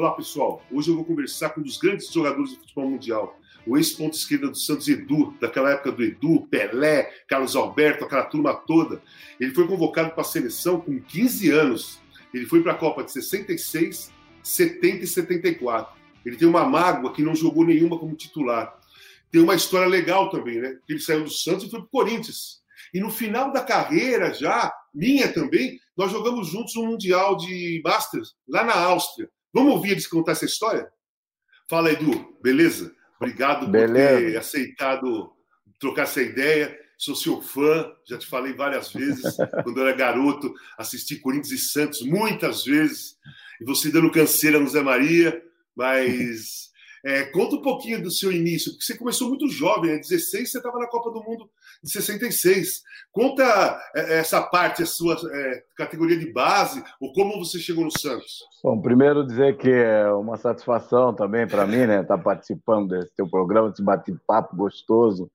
[0.00, 0.62] Olá, pessoal.
[0.72, 4.48] Hoje eu vou conversar com um dos grandes jogadores do futebol mundial, o ex-ponto esquerda
[4.48, 9.02] do Santos, Edu, daquela época do Edu, Pelé, Carlos Alberto, aquela turma toda.
[9.38, 12.00] Ele foi convocado para a seleção com 15 anos.
[12.32, 14.10] Ele foi para a Copa de 66,
[14.42, 15.94] 70 e 74.
[16.24, 18.74] Ele tem uma mágoa que não jogou nenhuma como titular.
[19.30, 20.78] Tem uma história legal também, né?
[20.88, 22.62] Ele saiu do Santos e foi para o Corinthians.
[22.94, 28.30] E no final da carreira, já, minha também, nós jogamos juntos um Mundial de Masters
[28.48, 29.28] lá na Áustria.
[29.52, 30.90] Vamos ouvir eles contar essa história?
[31.68, 32.94] Fala, Edu, beleza?
[33.20, 34.14] Obrigado beleza.
[34.14, 35.32] por ter aceitado
[35.78, 36.78] trocar essa ideia.
[36.96, 39.36] Sou seu fã, já te falei várias vezes.
[39.64, 43.16] quando eu era garoto, assisti Corinthians e Santos muitas vezes.
[43.60, 45.42] E você dando canseira no Zé Maria,
[45.74, 46.69] mas
[47.04, 49.98] é, conta um pouquinho do seu início, porque você começou muito jovem, né?
[49.98, 51.48] 16 você estava na Copa do Mundo
[51.82, 52.82] de 66.
[53.10, 57.98] Conta é, essa parte, a sua é, categoria de base, ou como você chegou no
[57.98, 58.40] Santos.
[58.62, 63.14] Bom, primeiro dizer que é uma satisfação também para mim, né, estar tá participando desse
[63.14, 65.30] teu programa, desse bate-papo gostoso.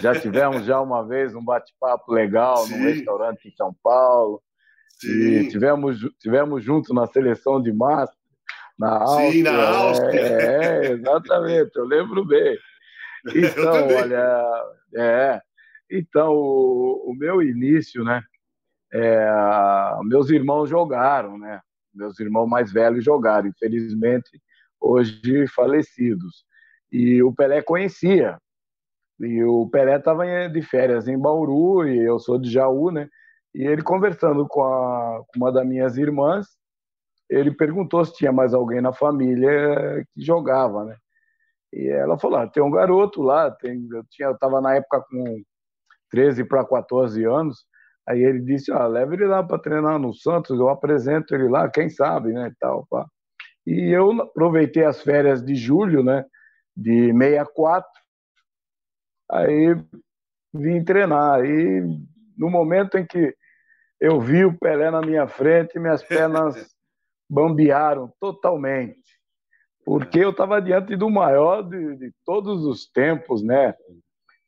[0.00, 2.78] Já tivemos já uma vez um bate-papo legal Sim.
[2.78, 4.42] num restaurante em São Paulo.
[5.00, 5.08] Sim.
[5.08, 8.19] E tivemos, tivemos junto na seleção de massa
[8.80, 9.30] na Áustria.
[9.30, 10.20] Sim, na Áustria.
[10.20, 12.58] É, é, exatamente, eu lembro bem.
[13.36, 14.64] Então, olha,
[14.96, 15.42] é,
[15.90, 18.22] então, o, o, meu início, né?
[18.90, 19.28] É,
[20.04, 21.60] meus irmãos jogaram, né?
[21.94, 24.40] Meus irmãos mais velhos jogaram, infelizmente,
[24.80, 26.46] hoje falecidos.
[26.90, 28.38] E o Pelé conhecia.
[29.20, 33.06] E o Pelé estava de férias em Bauru, e eu sou de Jaú, né?
[33.54, 36.46] E ele conversando com, a, com uma das minhas irmãs,
[37.30, 40.96] ele perguntou se tinha mais alguém na família que jogava, né?
[41.72, 45.04] E ela falou: ah, tem um garoto lá, tem, eu tinha, eu estava na época
[45.08, 45.42] com
[46.10, 47.64] 13 para 14 anos.
[48.08, 51.70] Aí ele disse: ah, leva ele lá para treinar no Santos, eu apresento ele lá,
[51.70, 52.48] quem sabe, né?
[52.48, 53.06] E, tal, pá.
[53.66, 56.24] e eu aproveitei as férias de julho, né?
[56.76, 57.88] De 64.
[59.30, 59.76] Aí
[60.52, 61.44] vim treinar.
[61.44, 61.82] E
[62.36, 63.32] no momento em que
[64.00, 66.74] eu vi o Pelé na minha frente, minhas pernas
[67.30, 69.20] bambearam totalmente,
[69.84, 73.72] porque eu estava diante do maior de, de, todos os tempos, né?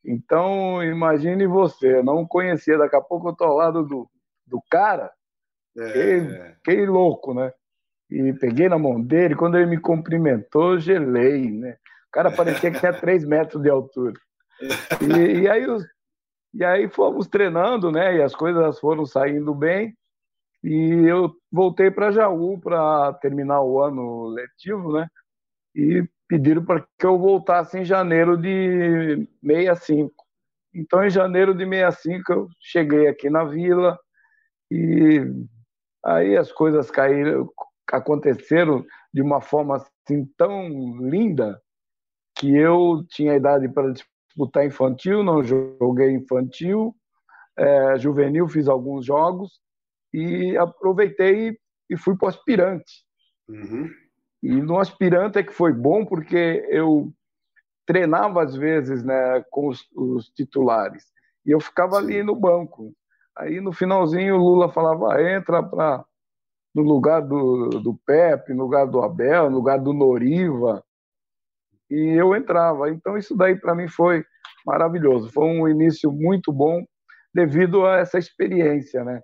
[0.05, 4.09] Então, imagine você, não conhecia, daqui a pouco eu estou ao lado do,
[4.45, 5.09] do cara,
[5.77, 6.55] é.
[6.63, 7.53] que, louco, né?
[8.11, 11.77] E peguei na mão dele, quando ele me cumprimentou, gelei, né?
[12.09, 14.19] O cara parecia que tinha três metros de altura.
[15.01, 15.65] E, e, aí
[16.53, 18.17] e aí fomos treinando, né?
[18.17, 19.95] E as coisas foram saindo bem.
[20.63, 25.07] E eu voltei para Jaú para terminar o ano letivo, né?
[25.75, 30.13] E pediram para que eu voltasse em janeiro de 65.
[30.73, 33.99] Então, em janeiro de 65, eu cheguei aqui na vila
[34.71, 35.21] e
[36.03, 37.49] aí as coisas caíram,
[37.91, 41.61] aconteceram de uma forma assim tão linda
[42.35, 46.95] que eu tinha idade para disputar infantil, não joguei infantil,
[47.55, 49.61] é, juvenil fiz alguns jogos
[50.13, 51.57] e aproveitei
[51.89, 53.03] e fui para o aspirante.
[53.47, 53.89] Uhum.
[54.41, 57.11] E no aspirante é que foi bom porque eu
[57.85, 61.03] treinava às vezes né, com os, os titulares
[61.45, 62.05] e eu ficava Sim.
[62.05, 62.93] ali no banco.
[63.37, 66.05] Aí no finalzinho o Lula falava: ah, entra para
[66.73, 70.83] no lugar do, do Pepe, no lugar do Abel, no lugar do Noriva.
[71.89, 72.89] E eu entrava.
[72.89, 74.25] Então isso daí para mim foi
[74.65, 75.31] maravilhoso.
[75.31, 76.83] Foi um início muito bom
[77.33, 79.21] devido a essa experiência, né?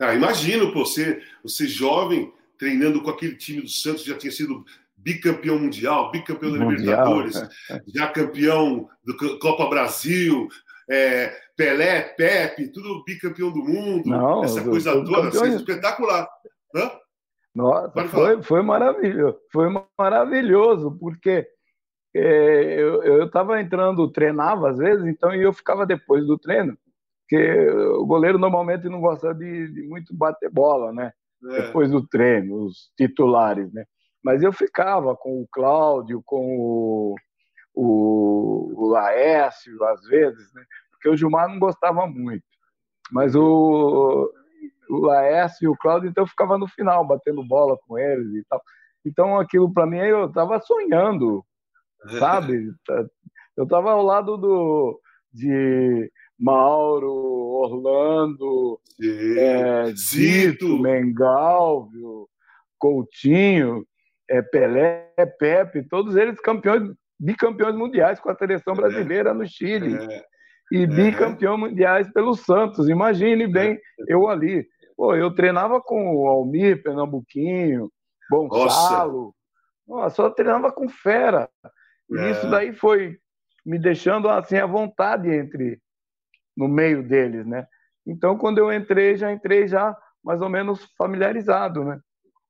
[0.00, 4.64] Ah, imagino, você, você jovem, treinando com aquele time do Santos, já tinha sido
[4.96, 7.34] bicampeão mundial, bicampeão da Libertadores,
[7.94, 10.48] já campeão do Copa Brasil,
[10.88, 16.26] é, Pelé, Pepe, tudo bicampeão do mundo, Não, essa coisa toda, assim, espetacular.
[16.74, 16.90] Hã?
[17.54, 19.68] Nossa, foi, foi maravilhoso, foi
[19.98, 21.46] maravilhoso, porque
[22.14, 26.76] é, eu estava entrando, treinava às vezes, então eu ficava depois do treino,
[27.30, 31.12] porque o goleiro normalmente não gosta de, de muito bater bola, né?
[31.44, 31.62] É.
[31.62, 33.84] Depois do treino, os titulares, né?
[34.22, 37.14] Mas eu ficava com o Cláudio, com o,
[37.72, 40.64] o, o Laércio, às vezes, né?
[40.90, 42.42] Porque o Gilmar não gostava muito.
[43.12, 44.30] Mas o,
[44.90, 48.44] o Laércio e o Cláudio, então eu ficava no final, batendo bola com eles e
[48.48, 48.60] tal.
[49.06, 51.44] Então, aquilo para mim, eu estava sonhando,
[52.18, 52.70] sabe?
[53.56, 55.00] Eu estava ao lado do,
[55.32, 58.80] de Mauro, Orlando,
[59.38, 62.26] é, Zito, Mengalvio,
[62.78, 63.84] Coutinho,
[64.28, 69.96] é, Pelé, Pepe, todos eles campeões, bicampeões mundiais com a seleção brasileira no Chile.
[69.96, 70.24] É.
[70.72, 72.88] E bicampeão mundiais pelo Santos.
[72.88, 73.78] Imagine bem
[74.08, 74.66] eu ali.
[74.96, 77.90] Pô, eu treinava com o Almir, Pernambuquinho,
[78.30, 79.34] Gonçalo.
[79.86, 80.14] Nossa.
[80.14, 81.50] Só treinava com fera.
[82.08, 82.30] E é.
[82.30, 83.18] isso daí foi
[83.66, 85.80] me deixando assim à vontade entre
[86.56, 87.66] no meio deles, né?
[88.06, 92.00] Então, quando eu entrei, já entrei já mais ou menos familiarizado, né?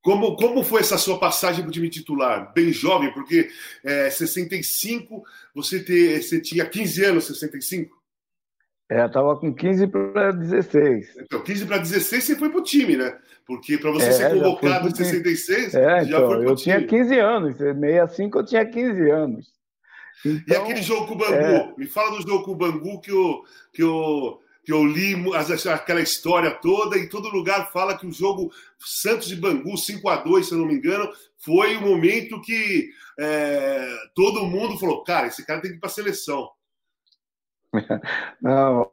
[0.02, 2.52] Como, como foi essa sua passagem para o time titular?
[2.54, 3.50] Bem jovem, porque
[3.84, 5.22] é, 65,
[5.54, 8.00] você, te, você tinha 15 anos, 65?
[8.90, 11.16] É, estava com 15 para 16.
[11.18, 13.16] Então, 15 para 16 você foi para o time, né?
[13.46, 16.56] Porque para você é, ser convocado em 66, é, já então, foi Eu time.
[16.56, 19.59] tinha 15 anos, 65 eu tinha 15 anos.
[20.24, 21.34] Então, e aquele jogo com o Bangu?
[21.34, 21.74] É...
[21.76, 25.14] Me fala do jogo com o Bangu que eu, que eu, que eu li
[25.72, 30.16] aquela história toda, e todo lugar fala que o jogo Santos e Bangu, 5 a
[30.16, 35.26] 2 se eu não me engano, foi o momento que é, todo mundo falou: cara,
[35.26, 36.50] esse cara tem que ir para a seleção.
[38.42, 38.90] Não,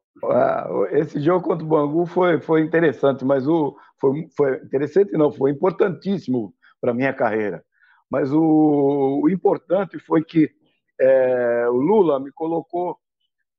[0.91, 5.51] esse jogo contra o Bangu foi, foi interessante, mas o, foi, foi interessante, não, foi
[5.51, 7.63] importantíssimo para minha carreira.
[8.09, 10.49] Mas o, o importante foi que
[10.99, 12.97] é, o Lula me colocou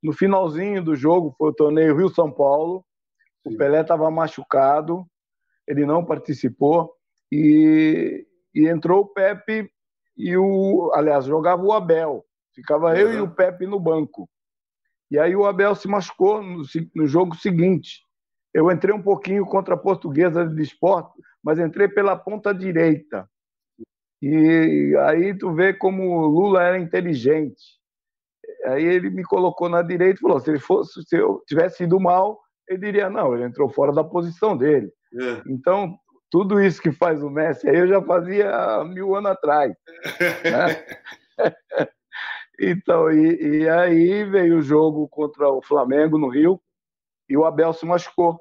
[0.02, 2.85] no finalzinho do jogo, foi o torneio Rio-São Paulo,
[3.43, 3.55] Sim.
[3.55, 5.06] o Pelé estava machucado,
[5.67, 6.93] ele não participou,
[7.31, 9.70] e, e, entrou o Pepe
[10.17, 10.90] e o.
[10.94, 12.25] Aliás, jogava o Abel.
[12.55, 12.96] Ficava uhum.
[12.96, 14.29] eu e o Pepe no banco.
[15.11, 16.62] E aí o Abel se machucou no,
[16.94, 18.02] no jogo seguinte.
[18.52, 21.12] Eu entrei um pouquinho contra a portuguesa de esporte,
[21.43, 23.29] mas entrei pela ponta direita.
[24.20, 27.79] E aí tu vê como o Lula era inteligente.
[28.65, 32.00] Aí ele me colocou na direita e falou: se ele fosse, se eu tivesse ido
[32.00, 34.91] mal, ele diria não, ele entrou fora da posição dele.
[35.15, 35.43] É.
[35.47, 35.97] Então
[36.31, 39.73] tudo isso que faz o Messi aí eu já fazia mil anos atrás.
[40.44, 40.99] Né?
[42.61, 46.61] então e, e aí veio o jogo contra o Flamengo no Rio
[47.29, 48.38] e o Abel se machucou.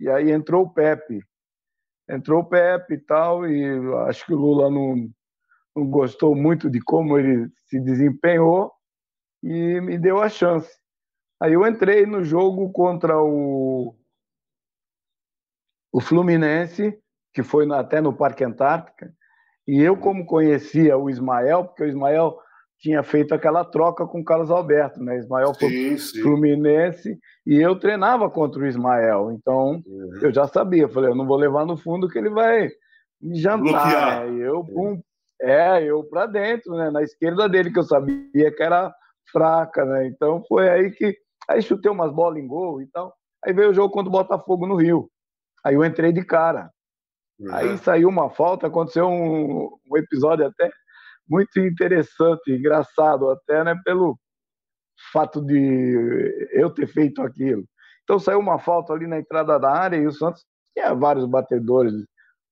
[0.00, 1.22] E aí entrou o Pepe
[2.08, 3.64] entrou o Pepe e tal, e
[4.06, 5.08] acho que o Lula não,
[5.74, 8.72] não gostou muito de como ele se desempenhou
[9.42, 10.70] e me deu a chance.
[11.40, 13.94] Aí eu entrei no jogo contra o,
[15.92, 16.98] o Fluminense,
[17.32, 19.14] que foi até no Parque Antártica,
[19.66, 22.38] e eu, como conhecia o Ismael, porque o Ismael
[22.84, 25.16] tinha feito aquela troca com o Carlos Alberto, né?
[25.16, 30.18] Ismael foi sim, Fluminense e eu treinava contra o Ismael, então uhum.
[30.20, 32.68] eu já sabia, falei, eu não vou levar no fundo que ele vai
[33.22, 34.36] me jantar, né?
[34.38, 35.00] Eu, pum,
[35.40, 36.90] é, eu para dentro, né?
[36.90, 38.94] Na esquerda dele que eu sabia que era
[39.32, 40.06] fraca, né?
[40.06, 41.16] Então foi aí que
[41.48, 43.14] aí chutei umas bolas em gol e tal.
[43.42, 45.08] Aí veio o jogo contra o Botafogo no Rio.
[45.64, 46.70] Aí eu entrei de cara.
[47.40, 47.54] Uhum.
[47.54, 50.70] Aí saiu uma falta, aconteceu um, um episódio até
[51.28, 54.18] muito interessante, engraçado até, né, pelo
[55.12, 57.64] fato de eu ter feito aquilo.
[58.02, 60.44] Então saiu uma falta ali na entrada da área e o Santos
[60.76, 61.92] tinha vários batedores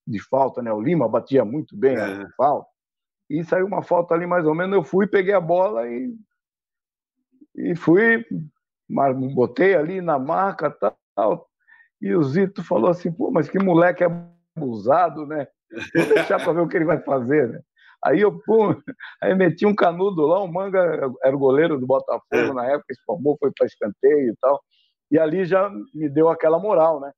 [0.06, 0.72] de falta, né?
[0.72, 2.00] O Lima batia muito bem é.
[2.00, 2.68] a falta.
[3.30, 6.14] E saiu uma falta ali mais ou menos, eu fui, peguei a bola e
[7.54, 8.24] e fui,
[9.34, 10.70] botei ali na marca
[11.14, 11.46] tal.
[12.00, 14.04] E o Zito falou assim: pô, mas que moleque
[14.56, 15.46] abusado, né?
[15.94, 17.60] Vou deixar para ver o que ele vai fazer, né?
[18.04, 18.74] Aí eu pum,
[19.22, 20.80] aí meti um canudo lá, o Manga
[21.22, 22.52] era o goleiro do Botafogo é.
[22.52, 24.60] na época, se formou, foi para escanteio e tal.
[25.10, 27.12] E ali já me deu aquela moral, né?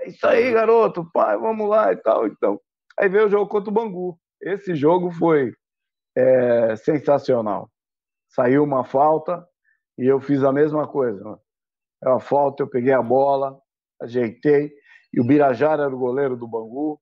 [0.00, 2.26] É isso aí, garoto, pai, vamos lá e tal.
[2.26, 2.60] Então,
[2.98, 4.18] aí veio o jogo contra o Bangu.
[4.40, 5.52] Esse jogo foi
[6.16, 7.70] é, sensacional.
[8.28, 9.46] Saiu uma falta
[9.98, 11.22] e eu fiz a mesma coisa.
[11.22, 11.36] Né?
[12.04, 13.58] É uma falta, eu peguei a bola,
[14.00, 14.72] ajeitei,
[15.12, 17.00] e o Birajara era o goleiro do Bangu,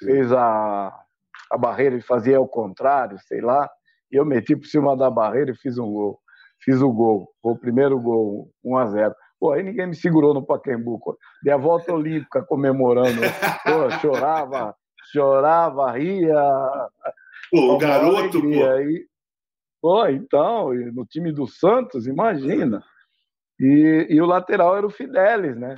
[0.00, 1.05] fez a
[1.50, 3.68] a barreira e fazia ao contrário, sei lá.
[4.10, 6.20] E eu meti por cima da barreira e fiz um gol.
[6.62, 10.44] Fiz o gol, o primeiro gol, 1 a 0 Pô, aí ninguém me segurou no
[10.44, 10.98] Pacaembu.
[11.42, 13.20] Dei a volta olímpica comemorando.
[13.64, 14.74] Pô, chorava,
[15.12, 16.42] chorava, ria.
[17.50, 18.70] Pô, o garoto, pô.
[18.70, 19.06] Aí,
[19.80, 22.82] pô, então, no time do Santos, imagina.
[23.60, 25.76] E, e o lateral era o Fidelis, né?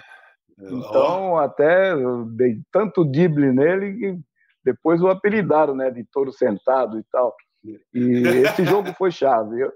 [0.61, 1.39] Então, oh.
[1.39, 4.21] até eu dei tanto drible nele que
[4.73, 7.35] depois o apelidaram, né, de touro sentado e tal.
[7.95, 9.61] E esse jogo foi chave.
[9.61, 9.73] Eu,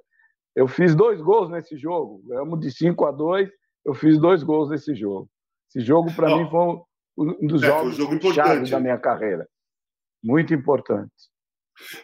[0.54, 2.22] eu fiz dois gols nesse jogo.
[2.26, 3.50] Ganhamos de 5 a 2,
[3.84, 5.28] eu fiz dois gols nesse jogo.
[5.68, 6.80] Esse jogo, para mim, foi
[7.16, 9.48] um dos é, jogos um jogo chave da minha carreira.
[10.22, 11.10] muito importante.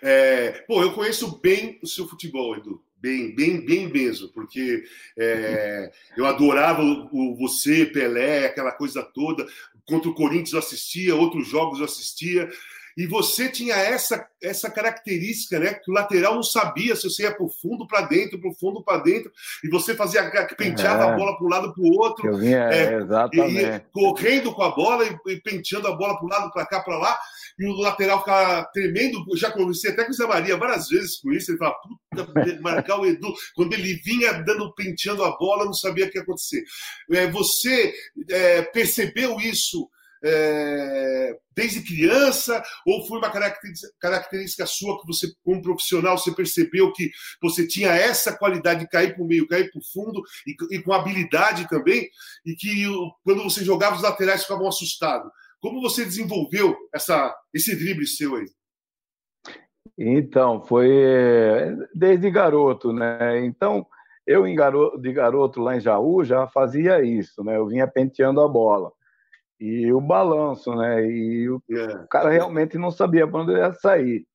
[0.01, 2.83] É, pô, eu conheço bem o seu futebol, Edu.
[2.97, 4.83] Bem, bem, bem mesmo, porque
[5.17, 9.47] é, eu adorava o, o, você, Pelé, aquela coisa toda.
[9.87, 12.51] Contra o Corinthians eu assistia, outros jogos eu assistia.
[12.99, 15.75] E você tinha essa, essa característica, né?
[15.75, 18.55] Que o lateral não sabia se você ia para o fundo, para dentro, para o
[18.55, 19.31] fundo, para dentro.
[19.63, 21.07] E você fazia, penteava é.
[21.07, 22.27] a bola para um lado, para o outro.
[22.27, 23.65] Eu vinha, é, exatamente.
[23.65, 26.81] E, correndo com a bola e, e penteando a bola para um lado, para cá,
[26.81, 27.17] para lá
[27.59, 29.25] e o lateral ficava tremendo.
[29.37, 31.51] Já conversei até com o Zé Maria várias vezes com isso.
[31.51, 33.35] Ele fala, puta, marcar o Edu.
[33.55, 36.65] Quando ele vinha dando, penteando a bola, não sabia o que ia acontecer.
[37.11, 37.93] É, você
[38.31, 39.89] é, percebeu isso
[40.25, 47.11] é, desde criança ou foi uma característica, sua que você, como profissional, você percebeu que
[47.43, 50.83] você tinha essa qualidade de cair para o meio, cair para o fundo e, e,
[50.83, 52.09] com habilidade também
[52.45, 52.85] e que
[53.25, 55.31] quando você jogava os laterais ficavam assustados?
[55.61, 58.47] Como você desenvolveu essa, esse drible seu aí?
[59.97, 60.89] Então, foi
[61.93, 63.45] desde garoto, né?
[63.45, 63.85] Então,
[64.25, 64.45] eu
[65.01, 67.57] de garoto lá em Jaú já fazia isso, né?
[67.57, 68.93] Eu vinha penteando a bola.
[69.61, 71.05] E o balanço, né?
[71.05, 71.97] E o, é.
[71.97, 74.27] o cara realmente não sabia para onde ia sair.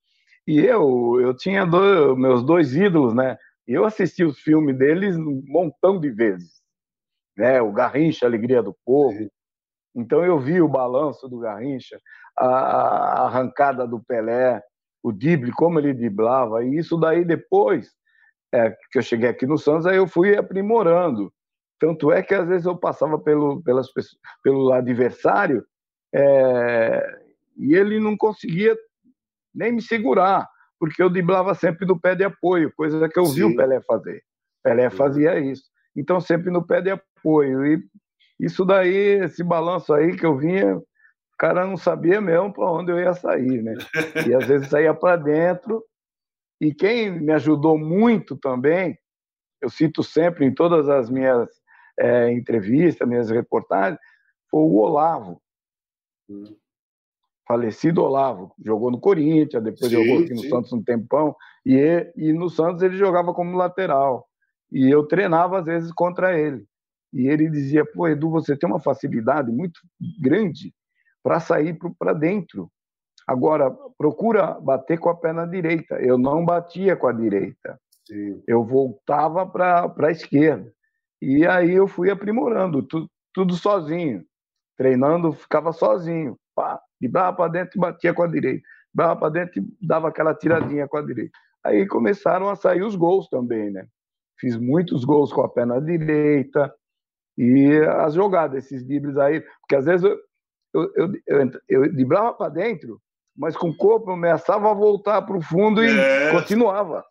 [0.45, 3.37] E eu, eu tinha dois, meus dois ídolos, né?
[3.67, 6.61] E eu assisti os filmes deles um montão de vezes.
[7.37, 7.61] Né?
[7.61, 9.29] O Garrincha, Alegria do Povo,
[9.95, 11.99] então eu vi o balanço do Garrincha,
[12.37, 14.61] a, arrancada do Pelé,
[15.01, 17.91] o drible, como ele driblava, e isso daí depois
[18.53, 21.33] é, que eu cheguei aqui no Santos, aí eu fui aprimorando.
[21.83, 23.89] Tanto é que às vezes eu passava pelo, pelas,
[24.41, 25.65] pelo adversário
[26.15, 27.19] é,
[27.57, 28.73] e ele não conseguia
[29.53, 30.47] nem me segurar,
[30.79, 33.33] porque eu driblava sempre no pé de apoio, coisa que eu Sim.
[33.33, 34.23] vi o Pelé fazer.
[34.63, 35.65] Pelé fazia isso.
[35.93, 37.65] Então sempre no pé de apoio.
[37.65, 37.83] E
[38.39, 40.85] isso daí, esse balanço aí que eu vinha, o
[41.37, 43.73] cara não sabia mesmo para onde eu ia sair, né?
[44.25, 45.83] E às vezes saía para dentro.
[46.61, 48.97] E quem me ajudou muito também,
[49.61, 51.61] eu cito sempre em todas as minhas
[51.99, 53.99] é, entrevistas, minhas reportagens,
[54.49, 55.41] foi o Olavo.
[56.29, 56.55] Hum.
[57.47, 60.49] Falecido Olavo, jogou no Corinthians, depois sim, jogou aqui no sim.
[60.49, 61.35] Santos um tempão,
[61.65, 64.27] e, e no Santos ele jogava como lateral.
[64.71, 66.65] E eu treinava às vezes contra ele.
[67.13, 69.79] E ele dizia: pô, Edu, você tem uma facilidade muito
[70.19, 70.73] grande
[71.21, 72.71] para sair para dentro.
[73.27, 75.95] Agora, procura bater com a perna direita.
[75.95, 77.79] Eu não batia com a direita.
[78.05, 78.43] Sim.
[78.47, 80.73] Eu voltava para a esquerda.
[81.23, 84.23] E aí eu fui aprimorando, tu, tudo sozinho.
[84.77, 86.37] Treinando, ficava sozinho.
[86.55, 88.63] Pá, brava para dentro e batia com a direita.
[88.93, 91.31] Brava para dentro e dava aquela tiradinha com a direita.
[91.63, 93.87] Aí começaram a sair os gols também, né?
[94.39, 96.73] Fiz muitos gols com a perna direita,
[97.37, 100.17] e as jogadas, esses dribles aí, porque às vezes eu,
[100.73, 103.01] eu, eu, eu, eu driblava para dentro,
[103.35, 106.31] mas com o corpo eu ameaçava voltar para o fundo e é.
[106.31, 107.03] continuava.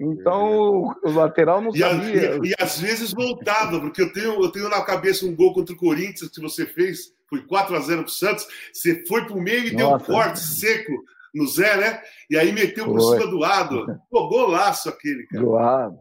[0.00, 1.08] Então é.
[1.08, 2.32] o lateral não e sabia.
[2.32, 5.52] A, e, e, às vezes voltava, porque eu tenho, eu tenho na cabeça um gol
[5.52, 8.46] contra o Corinthians que você fez, foi 4 a 0 para o Santos.
[8.72, 9.76] Você foi para o meio e Nossa.
[9.76, 10.92] deu um corte seco
[11.34, 12.00] no Zé, né?
[12.30, 13.86] E aí meteu por cima do Ado.
[14.10, 15.44] Pô, golaço aquele, cara.
[15.44, 15.98] Do Ado.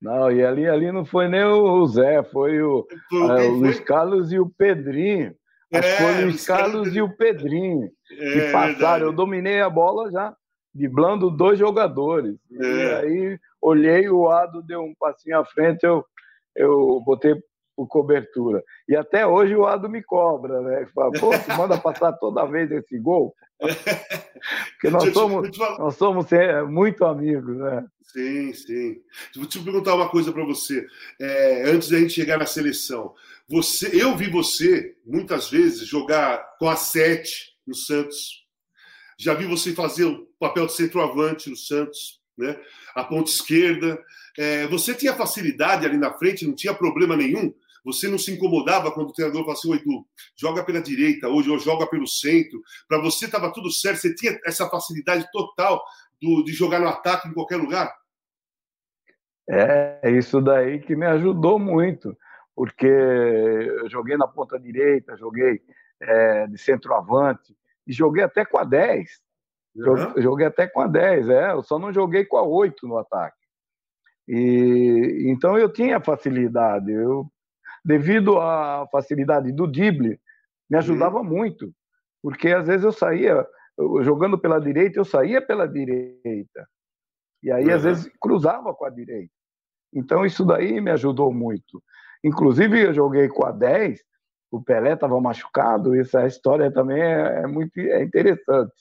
[0.00, 3.80] Não, e ali, ali não foi nem o Zé, foi o, foi, é, o Luiz
[3.80, 5.34] Carlos e o Pedrinho.
[5.70, 8.66] É, foi o Luiz Carlos e o Pedrinho é, que passaram.
[8.68, 9.04] Verdade.
[9.04, 10.34] Eu dominei a bola já,
[10.78, 12.36] driblando dois jogadores.
[12.52, 12.64] É.
[12.64, 16.04] E aí olhei, o Ado deu um passinho à frente, eu,
[16.54, 17.34] eu botei
[17.76, 18.62] por cobertura.
[18.88, 20.86] E até hoje o Ado me cobra, né?
[20.94, 23.34] Fala, Pô, você manda passar toda vez esse gol?
[24.72, 27.84] Porque nós somos, nós somos é, muito amigos, né?
[28.02, 28.96] Sim, sim.
[29.36, 30.86] Vou te perguntar uma coisa para você.
[31.20, 33.14] É, antes da gente chegar na seleção,
[33.48, 38.47] você, eu vi você muitas vezes jogar com a sete no Santos.
[39.18, 42.58] Já vi você fazer o papel de centroavante no Santos, né?
[42.94, 43.98] A ponta esquerda.
[44.38, 47.52] É, você tinha facilidade ali na frente, não tinha problema nenhum
[47.88, 50.06] você não se incomodava quando o treinador falava assim, Edu,
[50.36, 52.60] joga pela direita hoje, ou joga pelo centro.
[52.86, 55.82] Para você estava tudo certo, você tinha essa facilidade total
[56.20, 57.90] do, de jogar no ataque em qualquer lugar?
[59.48, 62.14] É, isso daí que me ajudou muito,
[62.54, 65.62] porque eu joguei na ponta direita, joguei
[66.00, 67.56] é, de centroavante,
[67.88, 69.10] e joguei até com a 10.
[69.74, 70.22] Uhum.
[70.22, 73.36] Joguei até com a 10, é, eu só não joguei com a 8 no ataque.
[74.28, 77.26] E então eu tinha facilidade, eu
[77.84, 80.20] devido à facilidade do drible,
[80.68, 80.78] me uhum.
[80.78, 81.24] ajudava uhum.
[81.24, 81.72] muito,
[82.22, 83.46] porque às vezes eu saía
[84.02, 86.68] jogando pela direita, eu saía pela direita.
[87.42, 87.74] E aí, uhum.
[87.74, 89.32] às vezes, cruzava com a direita.
[89.94, 91.82] Então, isso daí me ajudou muito.
[92.22, 94.02] Inclusive, eu joguei com a 10,
[94.50, 98.72] o Pelé estava machucado, essa história também é, é, muito é interessante.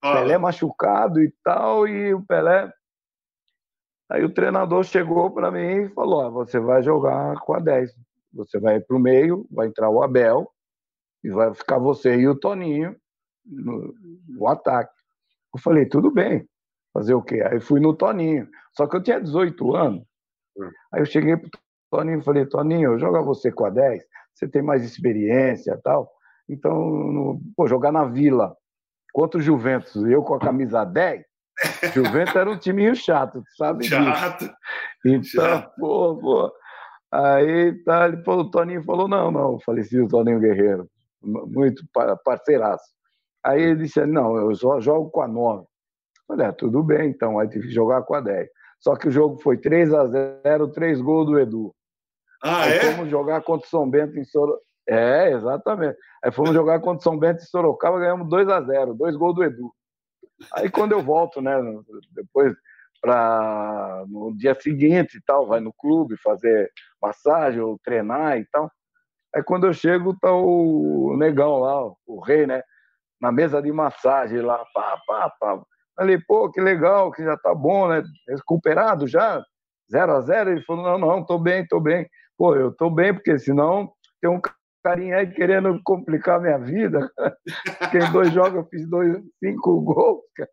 [0.00, 0.14] Ah.
[0.14, 2.72] Pelé machucado e tal, e o Pelé.
[4.10, 7.92] Aí o treinador chegou para mim e falou: ah, você vai jogar com a 10.
[8.34, 10.50] Você vai para o meio, vai entrar o Abel,
[11.24, 12.96] e vai ficar você e o Toninho
[13.44, 13.94] no,
[14.28, 14.94] no ataque.
[15.54, 16.48] Eu falei: tudo bem,
[16.92, 17.42] fazer o quê?
[17.42, 18.48] Aí fui no Toninho.
[18.72, 20.04] Só que eu tinha 18 anos.
[20.56, 20.70] Hum.
[20.92, 21.50] Aí eu cheguei pro
[21.90, 24.04] Toninho e falei: Toninho, joga você com a 10,
[24.38, 26.10] você tem mais experiência e tal.
[26.48, 28.56] Então, no, pô, jogar na Vila
[29.12, 31.24] contra o Juventus, eu com a camisa 10,
[31.92, 33.84] Juventus era um time chato, sabe?
[33.84, 34.44] Chato.
[35.04, 35.36] Disso.
[35.36, 35.74] Então, chato.
[35.76, 36.52] pô, pô.
[37.10, 40.88] Aí tá, ele falou, o Toninho falou: não, não, o falecido Toninho Guerreiro,
[41.22, 41.82] muito
[42.24, 42.84] parceiraço.
[43.44, 45.66] Aí ele disse: não, eu só jogo com a 9.
[46.28, 48.48] Falei, é, tudo bem, então, aí tive que jogar com a 10.
[48.80, 51.74] Só que o jogo foi 3 a 0 três gols do Edu.
[52.42, 52.92] Ah, aí é?
[52.92, 54.62] Fomos jogar contra o São Bento em Sorocaba.
[54.88, 55.98] É, exatamente.
[56.24, 59.34] Aí fomos jogar contra o São Bento em Sorocaba, ganhamos 2 a 0 dois gols
[59.34, 59.72] do Edu.
[60.54, 61.54] Aí quando eu volto, né,
[62.12, 62.54] depois
[63.00, 68.70] para no dia seguinte e tal, vai no clube fazer massagem ou treinar e tal.
[69.34, 72.62] Aí quando eu chego, tá o negão lá, o rei, né,
[73.20, 75.62] na mesa de massagem lá, pá, pá, pá.
[75.96, 78.02] Falei, pô, que legal, que já tá bom, né?
[78.28, 79.42] Recuperado já,
[79.90, 82.08] 0 a 0 Ele falou, não, não, tô bem, tô bem.
[82.38, 84.40] Pô, eu tô bem, porque senão tem um
[84.82, 87.10] carinha aí querendo complicar a minha vida.
[87.92, 90.50] Em dois jogos eu fiz dois, cinco gols, cara.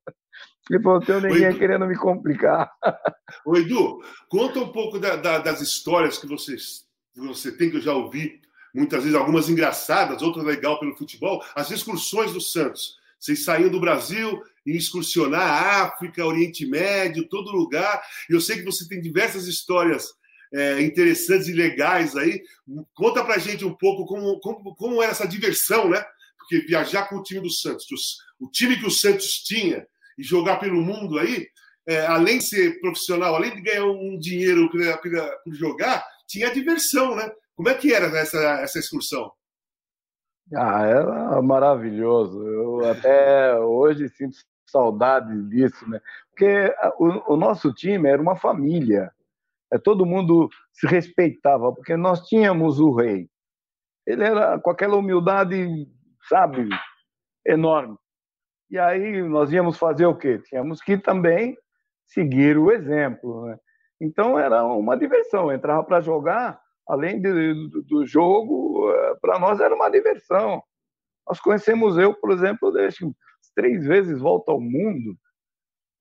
[0.70, 2.72] Ele falou, tem ninguém Edu, querendo me complicar.
[3.46, 6.56] Ô, Edu, conta um pouco da, da, das histórias que você,
[7.16, 8.42] você tem, que eu já ouvi,
[8.74, 12.98] muitas vezes, algumas engraçadas, outras legal pelo futebol, as excursões do Santos.
[13.20, 18.02] Vocês saíam do Brasil e excursionar a África, Oriente Médio, todo lugar.
[18.28, 20.16] E eu sei que você tem diversas histórias
[20.56, 22.42] é, interessantes e legais aí.
[22.94, 26.04] Conta pra gente um pouco como, como, como era essa diversão, né?
[26.38, 29.86] Porque viajar com o time do Santos, o time que o Santos tinha,
[30.18, 31.48] e jogar pelo mundo aí,
[31.88, 37.30] é, além de ser profissional, além de ganhar um dinheiro por jogar, tinha diversão, né?
[37.56, 39.32] Como é que era essa, essa excursão?
[40.54, 42.46] Ah, era maravilhoso.
[42.48, 46.02] Eu até hoje sinto saudades disso, né?
[46.30, 49.12] Porque o, o, nosso time era uma família.
[49.74, 53.28] É, todo mundo se respeitava, porque nós tínhamos o rei.
[54.06, 55.88] Ele era com aquela humildade,
[56.30, 56.70] sabe,
[57.46, 57.98] enorme.
[58.70, 60.40] E aí nós íamos fazer o quê?
[60.40, 61.58] Tínhamos que também
[62.06, 63.46] seguir o exemplo.
[63.46, 63.58] Né?
[64.02, 65.50] Então era uma diversão.
[65.50, 70.62] Eu entrava para jogar, além de, do, do, jogo, eh, para nós era uma diversão.
[71.28, 73.06] Nós conhecemos eu, por exemplo, desde
[73.56, 75.18] três vezes volta ao mundo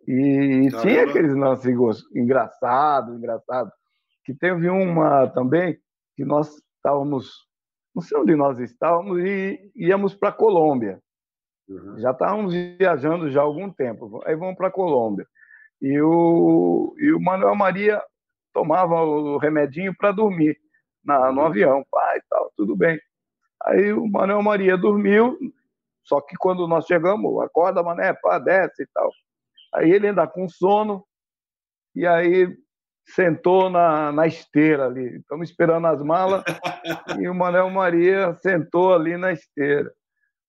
[0.07, 1.75] e tinha aqueles lances
[2.15, 3.73] engraçados, engraçados.
[4.25, 5.79] Que teve uma também
[6.17, 7.47] que nós estávamos,
[7.95, 11.01] não sei onde nós estávamos, e íamos para a Colômbia.
[11.69, 11.99] Uhum.
[11.99, 14.23] Já estávamos viajando já há algum tempo.
[14.27, 15.27] Aí vamos para a Colômbia.
[15.81, 18.03] E o, e o Manuel Maria
[18.53, 20.57] tomava o remedinho para dormir
[21.05, 21.47] na, no uhum.
[21.47, 21.85] avião.
[21.91, 22.99] Pai, tal, tudo bem.
[23.65, 25.39] Aí o Manuel Maria dormiu,
[26.03, 29.11] só que quando nós chegamos, acorda, mané, pá, desce e tal.
[29.75, 31.05] Aí ele ainda com sono,
[31.95, 32.57] e aí
[33.07, 35.19] sentou na, na esteira ali.
[35.19, 36.43] Estamos esperando as malas,
[37.21, 39.93] e o Manuel Maria sentou ali na esteira.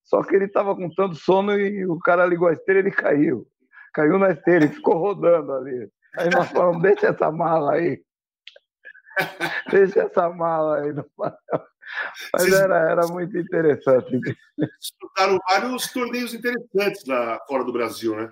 [0.03, 2.91] Só que ele estava com tanto sono e o cara ligou a esteira e ele
[2.91, 3.47] caiu.
[3.93, 5.89] Caiu na esteira e ficou rodando ali.
[6.17, 8.01] Aí nós falamos, deixa essa mala aí.
[9.71, 10.93] Deixa essa mala aí.
[12.33, 12.53] Mas Vocês...
[12.53, 14.19] era, era muito interessante.
[14.79, 18.31] Disputaram vários torneios interessantes lá fora do Brasil, né?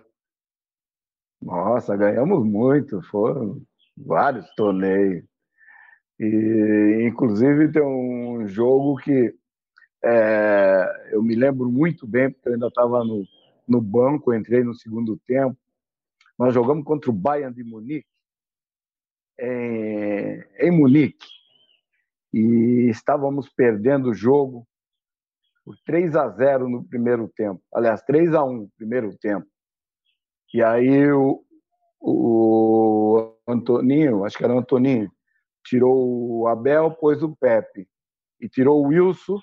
[1.43, 3.61] Nossa, ganhamos muito, foram
[3.97, 5.25] vários torneios.
[6.17, 9.35] E, inclusive, tem um jogo que
[10.03, 13.25] é, eu me lembro muito bem, porque eu ainda estava no,
[13.67, 15.57] no banco, entrei no segundo tempo.
[16.39, 18.07] Nós jogamos contra o Bayern de Munique,
[19.37, 21.27] em, em Munique
[22.33, 24.65] e estávamos perdendo o jogo
[25.65, 27.61] por 3 a 0 no primeiro tempo.
[27.73, 29.47] Aliás, 3 a 1 no primeiro tempo.
[30.53, 31.43] E aí o,
[31.99, 35.11] o Antoninho, acho que era o Antoninho,
[35.65, 37.87] tirou o Abel, pôs o Pepe.
[38.39, 39.39] E tirou o Wilson,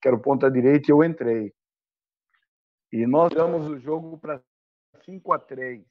[0.00, 1.52] que era o ponta direita, e eu entrei.
[2.92, 4.40] E nós damos o jogo para
[5.04, 5.84] 5 a 3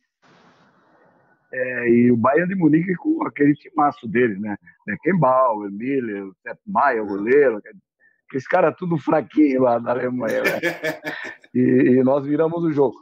[1.54, 4.58] é, e o Bayern de Munique com aquele timaço deles, né?
[4.88, 7.62] Beckenbauer, Miller, Sepp Maier, o goleiro,
[8.28, 10.42] aqueles caras tudo fraquinho lá na Alemanha.
[10.42, 10.50] Né?
[11.56, 12.96] E, e, nós viramos o jogo.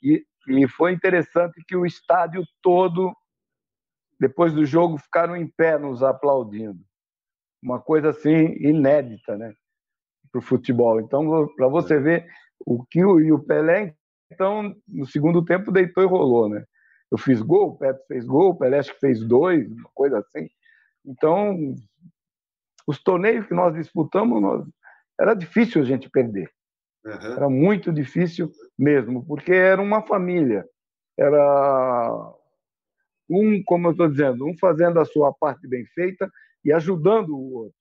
[0.00, 3.14] E, e foi interessante que o estádio todo,
[4.18, 6.80] depois do jogo, ficaram em pé nos aplaudindo.
[7.62, 9.54] Uma coisa assim inédita, né?
[10.30, 11.00] Para o futebol.
[11.00, 12.26] Então, para você ver
[12.64, 13.96] o que o, e o Pelé
[14.32, 16.64] então, no segundo tempo, deitou e rolou, né?
[17.10, 20.18] Eu fiz gol, o Pepe fez gol, o Pelé acho que fez dois, uma coisa
[20.18, 20.48] assim.
[21.04, 21.74] Então,
[22.86, 24.66] os torneios que nós disputamos, nós...
[25.18, 26.50] era difícil a gente perder.
[27.06, 27.32] Uhum.
[27.32, 30.64] Era muito difícil mesmo, porque era uma família.
[31.16, 32.34] Era
[33.30, 36.30] um, como eu estou dizendo, um fazendo a sua parte bem feita
[36.64, 37.76] e ajudando o outro.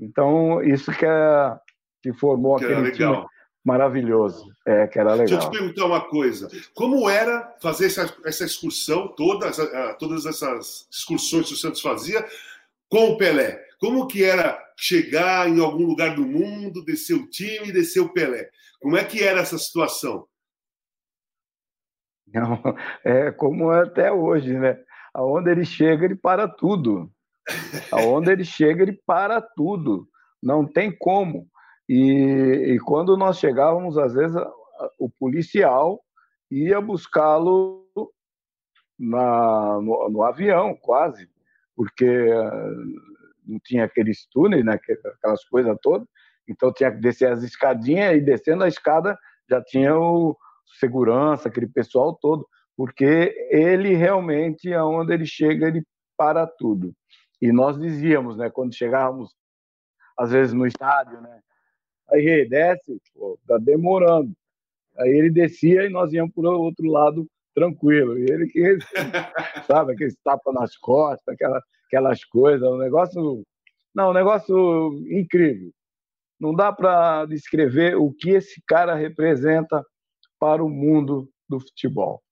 [0.00, 1.56] Então, isso que, é,
[2.02, 3.26] que formou que aquele time
[3.64, 4.50] maravilhoso.
[4.66, 5.26] É, que era legal.
[5.26, 6.48] Deixa eu te perguntar uma coisa.
[6.74, 9.58] Como era fazer essa, essa excursão, todas,
[9.98, 12.26] todas essas excursões que o Santos fazia
[12.88, 13.62] com o Pelé?
[13.78, 18.48] Como que era chegar em algum lugar do mundo, descer o time descer o Pelé?
[18.80, 20.26] Como é que era essa situação?
[22.32, 22.62] Não,
[23.04, 24.82] é como é até hoje, né?
[25.12, 27.10] Aonde ele chega, ele para tudo.
[27.90, 30.08] Aonde ele chega, ele para tudo.
[30.42, 31.48] Não tem como.
[31.88, 34.36] E, e quando nós chegávamos, às vezes,
[34.96, 36.00] o policial
[36.50, 37.84] ia buscá-lo
[38.98, 41.28] no, no, avião, quase,
[41.74, 42.28] porque
[43.50, 44.78] não tinha aqueles túneis, né,
[45.16, 46.06] aquelas coisas todas,
[46.48, 50.36] então tinha que descer as escadinhas e descendo a escada já tinha o
[50.78, 55.84] segurança, aquele pessoal todo, porque ele realmente, aonde ele chega, ele
[56.16, 56.94] para tudo.
[57.42, 59.34] E nós dizíamos, né, quando chegávamos,
[60.16, 61.40] às vezes no estádio, né,
[62.12, 64.32] Aí desce, pô, tá demorando.
[64.98, 68.18] Aí ele descia e nós íamos para o outro lado tranquilo.
[68.18, 68.78] E ele que,
[69.66, 73.44] sabe, aqueles tapa nas costas, aquelas, aquelas coisas, um negócio.
[73.92, 75.72] Não, um negócio incrível.
[76.38, 79.84] Não dá para descrever o que esse cara representa
[80.38, 82.22] para o mundo do futebol.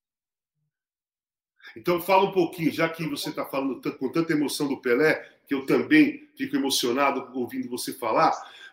[1.77, 5.55] Então fala um pouquinho, já que você está falando com tanta emoção do Pelé, que
[5.55, 8.33] eu também fico emocionado ouvindo você falar.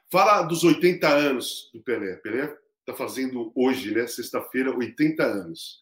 [0.10, 2.15] Fala dos 80 anos do Pelé.
[2.17, 5.82] Pelé está fazendo hoje, né, sexta-feira, 80 anos.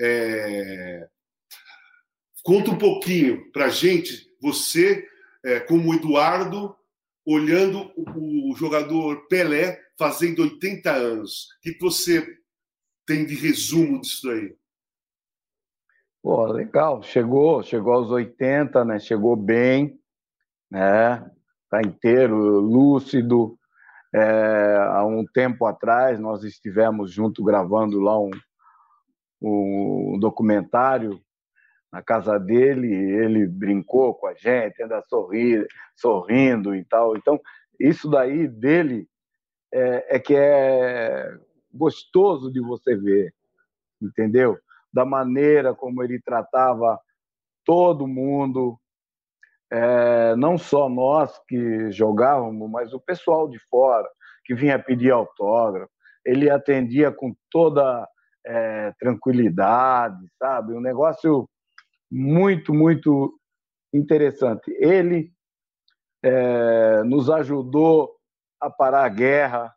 [0.00, 1.08] É...
[2.46, 5.04] Conta um pouquinho para gente, você,
[5.44, 6.76] é, como Eduardo,
[7.26, 11.48] olhando o, o, jogador Pelé fazendo 80 anos.
[11.58, 12.24] O que você
[13.04, 14.56] tem de resumo disso aí?
[16.22, 17.02] Pô, legal.
[17.02, 19.00] Chegou, chegou aos 80, né?
[19.00, 19.98] Chegou bem,
[20.70, 21.28] né?
[21.68, 23.58] Tá inteiro, lúcido,
[24.14, 28.30] é, há um tempo atrás, nós estivemos junto gravando lá um,
[29.42, 31.20] um documentário
[31.92, 37.16] na casa dele, ele brincou com a gente, ainda sorri, sorrindo e tal.
[37.16, 37.40] Então,
[37.78, 39.08] isso daí dele
[39.72, 41.32] é, é, que é
[41.72, 43.32] gostoso de você ver,
[44.00, 44.58] entendeu?
[44.92, 46.98] Da maneira como ele tratava
[47.64, 48.78] todo mundo,
[49.70, 54.08] é, não só nós que jogávamos, mas o pessoal de fora
[54.44, 55.90] que vinha pedir autógrafo.
[56.24, 58.08] Ele atendia com toda
[58.44, 60.72] é, tranquilidade, sabe?
[60.72, 61.48] Um negócio
[62.10, 63.38] muito, muito
[63.92, 64.70] interessante.
[64.78, 65.32] Ele
[66.22, 68.16] é, nos ajudou
[68.60, 69.74] a parar a guerra,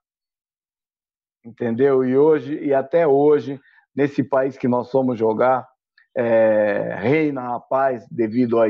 [1.45, 2.03] entendeu?
[2.03, 3.59] E hoje, e até hoje,
[3.95, 5.67] nesse país que nós somos jogar,
[6.15, 8.65] é, reina a paz devido a,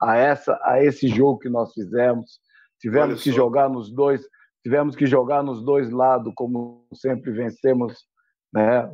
[0.00, 2.40] a, essa, a esse jogo que nós fizemos.
[2.80, 4.22] Tivemos que jogar nos dois,
[4.62, 8.06] tivemos que jogar nos dois lados, como sempre vencemos,
[8.52, 8.90] né,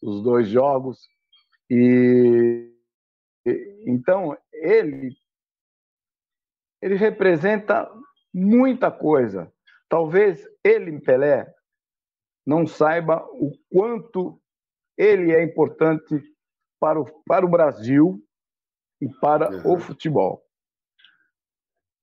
[0.00, 1.00] os dois jogos.
[1.68, 2.71] E
[3.86, 5.10] então ele
[6.80, 7.88] ele representa
[8.34, 9.52] muita coisa.
[9.88, 11.46] Talvez ele, Pelé,
[12.44, 14.40] não saiba o quanto
[14.98, 16.20] ele é importante
[16.80, 18.20] para o, para o Brasil
[19.00, 19.74] e para uhum.
[19.74, 20.42] o futebol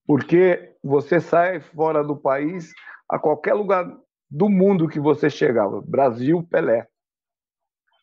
[0.10, 2.74] porque você sai fora do país
[3.08, 3.86] a qualquer lugar
[4.28, 5.84] do mundo que você chegava.
[5.86, 6.88] Brasil, Pelé.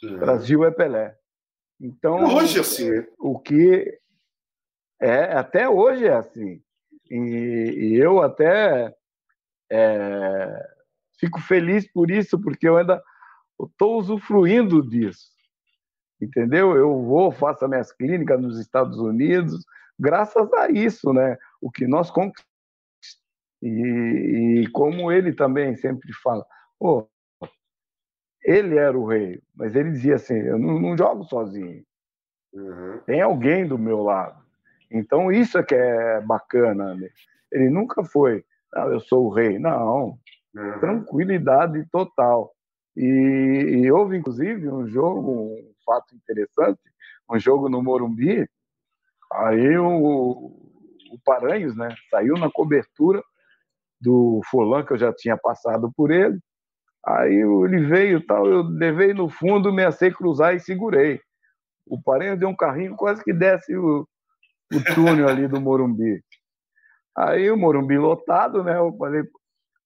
[0.04, 0.16] É.
[0.16, 1.16] Brasil é Pelé.
[1.80, 2.90] Então, hoje é assim.
[3.18, 3.98] O que
[5.00, 6.62] é até hoje é assim.
[7.10, 8.94] E, e eu até
[9.70, 10.68] é,
[11.18, 13.02] fico feliz por isso, porque eu ainda
[13.60, 15.30] estou usufruindo disso.
[16.20, 16.74] Entendeu?
[16.74, 19.64] Eu vou, faço as minhas clínicas nos Estados Unidos,
[19.98, 21.36] graças a isso, né?
[21.60, 22.46] O que nós conquistamos.
[23.62, 26.44] E, e como ele também sempre fala,
[26.78, 27.06] oh,
[28.46, 31.82] ele era o rei, mas ele dizia assim: eu não, não jogo sozinho,
[32.52, 33.00] uhum.
[33.06, 34.40] tem alguém do meu lado.
[34.90, 36.94] Então isso é que é bacana.
[36.94, 37.08] Né?
[37.50, 39.58] Ele nunca foi, ah, eu sou o rei.
[39.58, 40.18] Não,
[40.54, 40.80] uhum.
[40.80, 42.52] tranquilidade total.
[42.96, 46.80] E, e, houve inclusive um jogo, um fato interessante,
[47.30, 48.48] um jogo no Morumbi,
[49.32, 50.52] Aí o,
[51.10, 53.22] o Paranhos, né, saiu na cobertura
[54.00, 56.38] do Fulan, que eu já tinha passado por ele.
[57.06, 61.20] Aí ele veio tal, eu levei no fundo, me assei cruzar e segurei.
[61.86, 64.06] O parente deu um carrinho, quase que desce o,
[64.72, 66.20] o túnel ali do Morumbi.
[67.16, 68.76] Aí o Morumbi lotado, né?
[68.76, 69.22] Eu falei,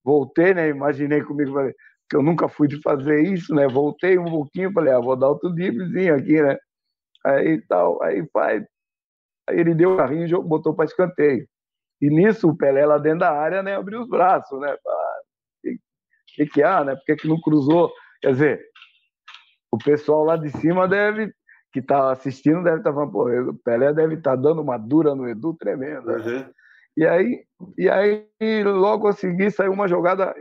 [0.03, 0.69] voltei, né?
[0.69, 1.75] Imaginei comigo, falei,
[2.09, 3.69] que eu nunca fui de fazer isso, né?
[3.69, 6.57] Voltei um pouquinho, falei, ah, vou dar outro driblezinho aqui, né?
[7.25, 8.65] Aí tal, aí pai,
[9.49, 11.47] aí ele deu o carrinho e botou para escanteio.
[12.01, 14.75] E nisso o Pelé lá dentro da área, né, abriu os braços, né?
[16.35, 16.95] Que, que há, né?
[16.95, 17.93] Por que, que não cruzou?
[18.21, 18.63] Quer dizer,
[19.71, 21.33] o pessoal lá de cima deve,
[21.73, 24.77] que está assistindo, deve estar tá falando, pô, o Pelé deve estar tá dando uma
[24.77, 26.19] dura no Edu tremenda.
[26.19, 26.51] Uhum.
[26.97, 27.45] E aí,
[27.79, 28.27] e aí,
[28.65, 30.35] logo a seguir, saiu uma jogada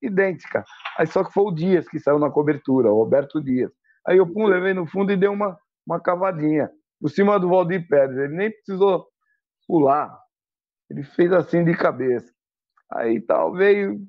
[0.00, 0.64] idêntica.
[0.96, 3.70] Aí só que foi o Dias que saiu na cobertura, o Roberto Dias.
[4.06, 6.70] Aí eu pum, levei no fundo e dei uma, uma cavadinha
[7.00, 8.16] por cima do Valdir Pérez.
[8.16, 9.06] Ele nem precisou
[9.66, 10.16] pular.
[10.90, 12.32] Ele fez assim de cabeça.
[12.90, 14.00] Aí tal, veio,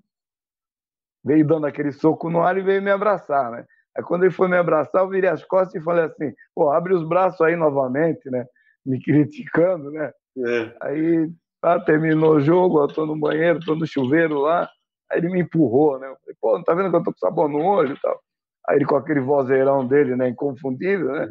[1.23, 3.65] veio dando aquele soco no ar e veio me abraçar, né?
[3.97, 6.93] Aí quando ele foi me abraçar, eu virei as costas e falei assim, pô, abre
[6.93, 8.45] os braços aí novamente, né?
[8.85, 10.11] Me criticando, né?
[10.37, 10.75] É.
[10.81, 11.29] Aí
[11.61, 14.69] tá, terminou o jogo, eu tô no banheiro, tô no chuveiro lá.
[15.11, 16.07] Aí ele me empurrou, né?
[16.07, 18.21] Eu falei, pô, não tá vendo que eu tô com sabão no olho e tal?
[18.67, 20.29] Aí ele com aquele vozeirão dele, né?
[20.29, 21.29] Inconfundível, né?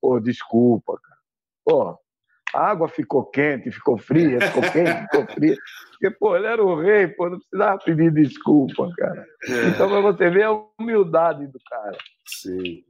[0.00, 1.20] Pô, desculpa, cara.
[1.64, 1.98] Pô,
[2.54, 5.56] a água ficou quente, ficou fria, ficou quente, ficou fria.
[5.92, 9.26] Porque, pô, ele era o rei, pô, não precisava pedir desculpa, cara.
[9.48, 9.68] É.
[9.68, 11.96] Então, para você ver a humildade do cara.
[12.26, 12.84] Sim.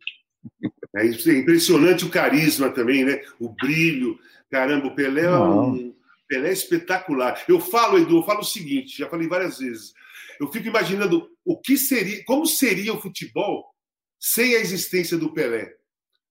[0.96, 3.22] É impressionante o carisma também, né?
[3.38, 4.18] O brilho.
[4.50, 5.94] Caramba, o Pelé é um.
[6.28, 7.42] Pelé é espetacular.
[7.48, 9.92] Eu falo, Edu, eu falo o seguinte, já falei várias vezes.
[10.40, 13.72] Eu fico imaginando o que seria, como seria o futebol
[14.18, 15.74] sem a existência do Pelé.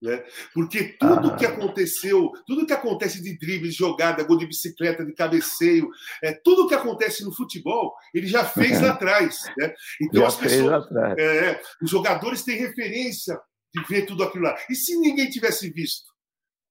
[0.02, 0.24] Né?
[0.54, 1.36] Porque tudo ah.
[1.36, 5.90] que aconteceu, tudo que acontece de dribles, jogada, gol de bicicleta, de cabeceio,
[6.24, 9.44] é, tudo que acontece no futebol, ele já fez lá atrás.
[9.58, 9.74] Né?
[10.02, 10.86] Então já as pessoas,
[11.20, 13.40] é, os jogadores têm referência
[13.74, 14.58] de ver tudo aquilo lá.
[14.70, 16.10] E se ninguém tivesse visto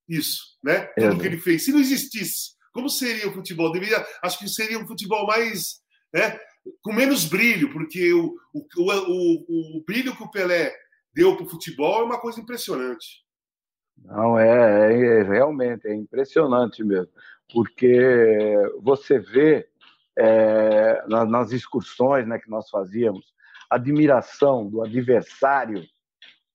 [0.09, 0.89] isso, né?
[0.97, 1.19] Tudo é.
[1.19, 3.71] que ele fez, se não existisse, como seria o futebol?
[3.71, 5.79] Deveria, acho que seria um futebol mais,
[6.13, 6.37] né?
[6.83, 10.75] Com menos brilho, porque o, o, o, o brilho que o Pelé
[11.13, 13.23] deu para o futebol é uma coisa impressionante.
[13.97, 17.11] Não, é, é, é, realmente, é impressionante mesmo,
[17.51, 19.69] porque você vê
[20.17, 23.33] é, nas, nas excursões né, que nós fazíamos,
[23.69, 25.83] admiração do adversário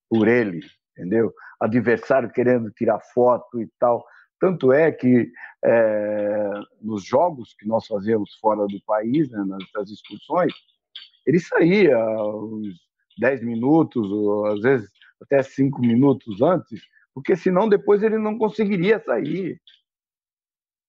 [0.09, 0.61] por ele,
[0.93, 1.33] entendeu?
[1.61, 4.05] Adversário querendo tirar foto e tal.
[4.39, 5.31] Tanto é que
[5.65, 6.51] é,
[6.83, 9.43] nos jogos que nós fazíamos fora do país, né,
[9.75, 10.53] nas excursões,
[11.27, 12.86] ele saía uns
[13.19, 16.83] 10 minutos, ou às vezes até 5 minutos antes,
[17.15, 19.61] porque senão depois ele não conseguiria sair.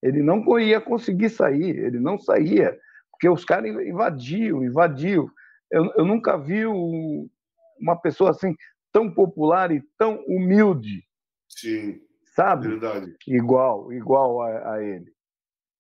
[0.02, 2.78] Ele não ia conseguir sair, ele não saía,
[3.12, 5.30] porque os caras invadiam, invadiam.
[5.72, 8.56] Eu, eu nunca vi uma pessoa assim
[8.92, 11.04] tão popular e tão humilde.
[11.50, 12.00] Sim.
[12.36, 12.68] Sabe?
[12.68, 13.16] Verdade.
[13.28, 15.12] Igual, igual a, a ele.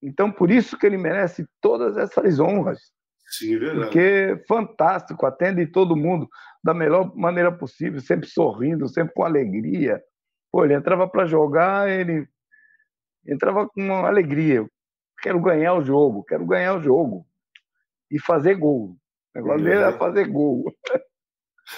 [0.02, 2.92] Então, por isso que ele merece todas essas honras.
[3.28, 3.82] Sim, é verdade.
[3.82, 6.30] Porque fantástico, atende todo mundo
[6.63, 10.02] da melhor maneira possível, sempre sorrindo, sempre com alegria.
[10.52, 12.28] Pô, ele entrava para jogar, ele
[13.26, 14.66] entrava com alegria.
[15.22, 17.26] Quero ganhar o jogo, quero ganhar o jogo.
[18.10, 18.96] E fazer gol.
[19.36, 20.63] O negócio dele é fazer gol.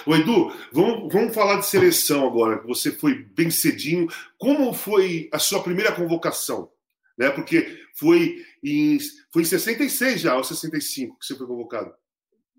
[0.06, 2.62] Ô Edu, vamos, vamos falar de seleção agora.
[2.62, 4.06] Você foi bem cedinho.
[4.38, 6.70] Como foi a sua primeira convocação?
[7.18, 7.28] Né?
[7.30, 8.98] Porque foi em,
[9.32, 11.94] foi em 66 já, ou 65 que você foi convocado?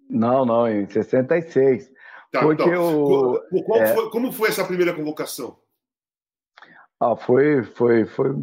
[0.09, 1.89] Não, não, em 66.
[2.31, 3.93] Tá, foi então, eu, qual, é...
[3.93, 5.59] foi, como foi essa primeira convocação?
[6.99, 8.35] Ah, foi, foi, foi.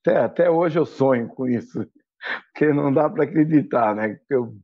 [0.00, 1.86] Até, até hoje eu sonho com isso,
[2.52, 4.18] porque não dá para acreditar, né?
[4.28, 4.56] Eu,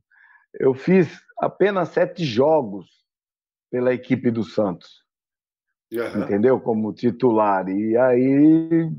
[0.53, 1.07] eu fiz
[1.39, 2.87] apenas sete jogos
[3.69, 5.03] pela equipe do Santos,
[5.91, 6.23] uhum.
[6.23, 6.59] entendeu?
[6.59, 7.67] Como titular.
[7.69, 8.89] E aí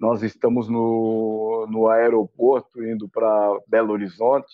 [0.00, 4.52] nós estamos no, no aeroporto indo para Belo Horizonte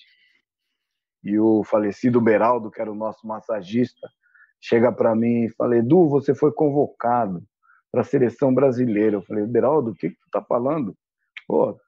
[1.23, 4.09] e o falecido Beraldo, que era o nosso massagista,
[4.61, 7.43] chega para mim e fala: Edu, você foi convocado
[7.91, 9.17] para a seleção brasileira.
[9.17, 10.95] Eu falei, Beraldo, o que, que tu tá falando?
[11.47, 11.79] Pô,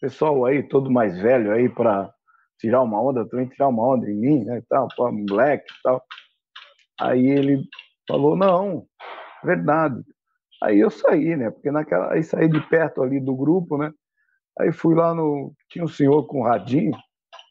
[0.00, 2.12] pessoal aí, todo mais velho aí para
[2.58, 6.02] tirar uma onda, também tirar uma onda em mim, né, tal, pô, moleque e tal.
[7.00, 7.62] Aí ele
[8.08, 8.86] falou, não,
[9.44, 10.02] verdade.
[10.62, 13.92] Aí eu saí, né, porque naquela, aí saí de perto ali do grupo, né,
[14.58, 16.92] aí fui lá no, tinha um senhor com um radinho,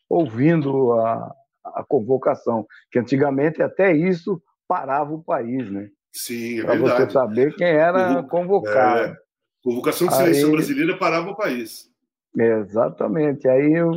[0.09, 5.89] ouvindo a, a convocação, que antigamente até isso parava o país, né?
[6.13, 8.99] Sim, é Para você saber quem era convocado.
[8.99, 9.17] É,
[9.61, 11.89] convocação de seleção Aí, brasileira parava o país.
[12.37, 13.47] Exatamente.
[13.47, 13.91] Aí eu,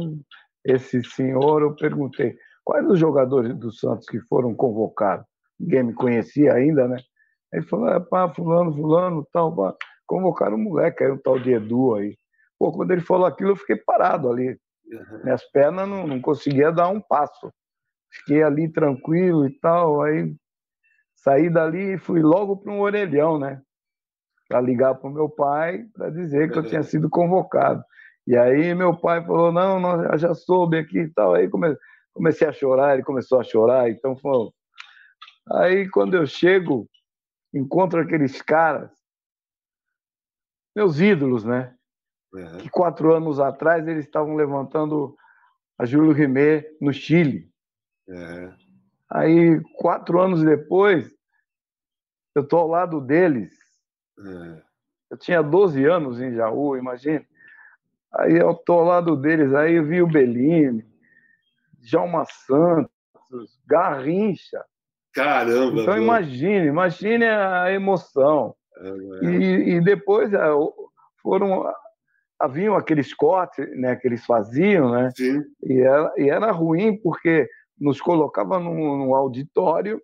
[0.64, 5.24] esse senhor, eu perguntei, quais os jogadores do Santos que foram convocados?
[5.58, 6.98] Ninguém me conhecia ainda, né?
[7.54, 9.74] Aí falou, é, pá, fulano, fulano, tal, pá.
[10.06, 12.16] Convocaram um moleque, aí um tal de Edu aí.
[12.58, 14.58] Pô, quando ele falou aquilo, eu fiquei parado ali.
[14.90, 15.22] Uhum.
[15.24, 17.52] Minhas pernas não, não conseguia dar um passo.
[18.10, 20.34] Fiquei ali tranquilo e tal, aí
[21.16, 23.60] saí dali e fui logo para um orelhão, né?
[24.48, 27.84] Para ligar para o meu pai para dizer que eu tinha sido convocado.
[28.26, 31.34] E aí meu pai falou: não, não já soube aqui e tal.
[31.34, 31.50] Aí
[32.14, 33.90] comecei a chorar, ele começou a chorar.
[33.90, 34.50] Então foi.
[35.52, 36.88] Aí quando eu chego,
[37.52, 38.90] encontro aqueles caras,
[40.74, 41.74] meus ídolos, né?
[42.32, 42.58] Uhum.
[42.58, 45.16] Que quatro anos atrás eles estavam levantando
[45.78, 47.50] a Júlio Rimet no Chile.
[48.06, 48.52] Uhum.
[49.10, 51.10] Aí, quatro anos depois,
[52.34, 53.52] eu estou ao lado deles.
[54.18, 54.60] Uhum.
[55.10, 57.24] Eu tinha 12 anos em Jaú, imagina.
[58.12, 60.84] Aí eu estou ao lado deles, aí eu vi o Bellini,
[61.78, 64.64] Djalma Santos, Garrincha.
[65.12, 65.82] Caramba!
[65.82, 68.54] Então imagine, imagine a emoção.
[68.76, 69.30] É, é.
[69.30, 70.48] E, e, depois é,
[71.22, 71.66] foram
[72.38, 75.10] haviam aqueles cortes né, que eles faziam, né?
[75.16, 75.42] Sim.
[75.62, 77.48] E era, e era ruim porque
[77.78, 80.00] nos colocava num, num auditório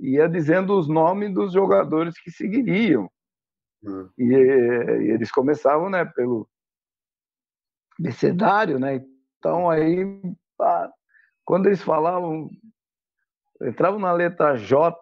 [0.00, 3.10] e ia dizendo os nomes dos jogadores que seguiriam.
[3.84, 4.08] Hum.
[4.18, 6.48] E, e, eles começavam, né, pelo
[7.98, 9.04] abecedário, né?
[9.38, 10.04] Então aí,
[11.44, 12.48] quando eles falavam,
[13.60, 14.98] entravam na letra J,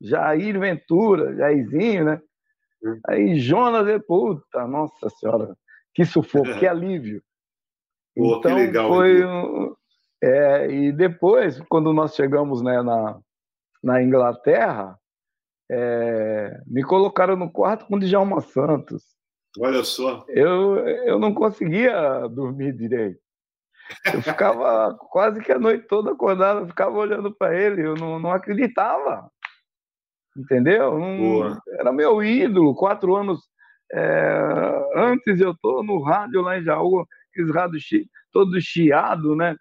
[0.00, 2.22] Jair Ventura, Jairzinho, né?
[2.84, 3.00] Hum.
[3.08, 5.56] Aí Jonas, puta, nossa senhora,
[5.94, 7.22] que sufoco, que alívio.
[8.16, 9.74] Pô, então, que legal, foi um,
[10.22, 13.18] é, e depois, quando nós chegamos né, na,
[13.82, 14.98] na Inglaterra,
[15.70, 19.02] é, me colocaram no quarto com o Djalma Santos.
[19.58, 20.24] Olha só.
[20.28, 23.20] Eu, eu não conseguia dormir direito.
[24.12, 28.32] Eu ficava quase que a noite toda acordado, ficava olhando para ele, eu não, não
[28.32, 29.30] acreditava.
[30.36, 30.98] Entendeu?
[31.78, 32.74] Era meu ídolo.
[32.74, 33.40] Quatro anos
[33.92, 39.56] é, antes eu tô no rádio lá em Jaú, aqueles rádios chi, todo chiado, né?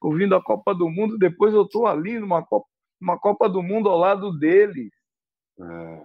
[0.00, 1.18] Ouvindo a Copa do Mundo.
[1.18, 2.66] Depois eu tô ali numa Copa,
[3.00, 4.90] uma Copa do Mundo ao lado dele.
[5.60, 6.02] É.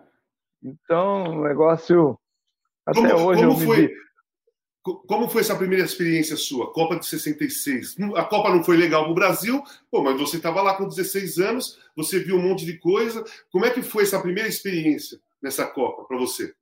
[0.64, 2.18] Então, o negócio.
[2.86, 3.94] Até como, hoje como eu foi, me...
[4.84, 6.72] Como foi essa primeira experiência sua?
[6.74, 7.98] Copa de 66.
[8.16, 11.38] A Copa não foi legal para o Brasil, pô, mas você estava lá com 16
[11.38, 13.24] anos, você viu um monte de coisa.
[13.52, 16.54] Como é que foi essa primeira experiência nessa Copa para você?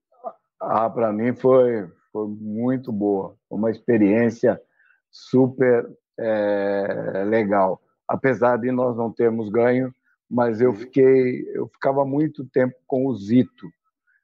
[0.60, 3.36] Ah, para mim foi, foi muito boa.
[3.50, 4.62] Uma experiência
[5.10, 5.88] super
[6.19, 7.82] é, legal.
[8.08, 9.93] Apesar de nós não termos ganho,
[10.30, 10.76] mas eu uhum.
[10.76, 13.67] fiquei, eu ficava muito tempo com o Zito.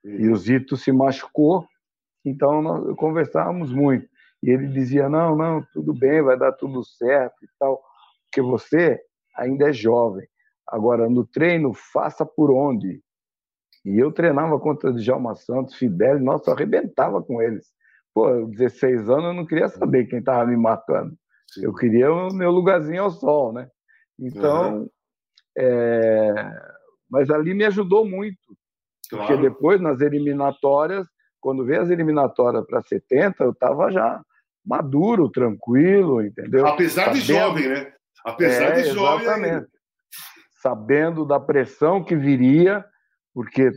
[0.04, 0.36] E o uhum.
[0.36, 1.68] Zito se machucou,
[2.24, 4.08] então nós conversávamos muito.
[4.44, 7.82] E ele dizia: não, não, tudo bem, vai dar tudo certo e tal,
[8.26, 9.02] porque você
[9.36, 10.28] ainda é jovem.
[10.68, 13.02] Agora, no treino, faça por onde.
[13.86, 17.68] E eu treinava contra o Djalma Santos, Fidel, nossa, eu arrebentava com eles.
[18.14, 21.14] Pô, 16 anos eu não queria saber quem estava me matando.
[21.62, 23.70] Eu queria o meu lugarzinho ao sol, né?
[24.20, 24.90] Então, uhum.
[25.58, 26.34] é...
[27.10, 28.58] mas ali me ajudou muito.
[29.10, 29.28] Claro.
[29.28, 31.06] Porque depois, nas eliminatórias,
[31.40, 34.20] quando veio as eliminatórias para 70, eu estava já
[34.66, 36.66] maduro, tranquilo, entendeu?
[36.66, 37.22] Apesar Sabendo...
[37.22, 37.94] de jovem, né?
[38.26, 39.28] Apesar é, de jovem.
[39.28, 39.68] Exatamente.
[40.60, 42.84] Sabendo da pressão que viria
[43.36, 43.70] porque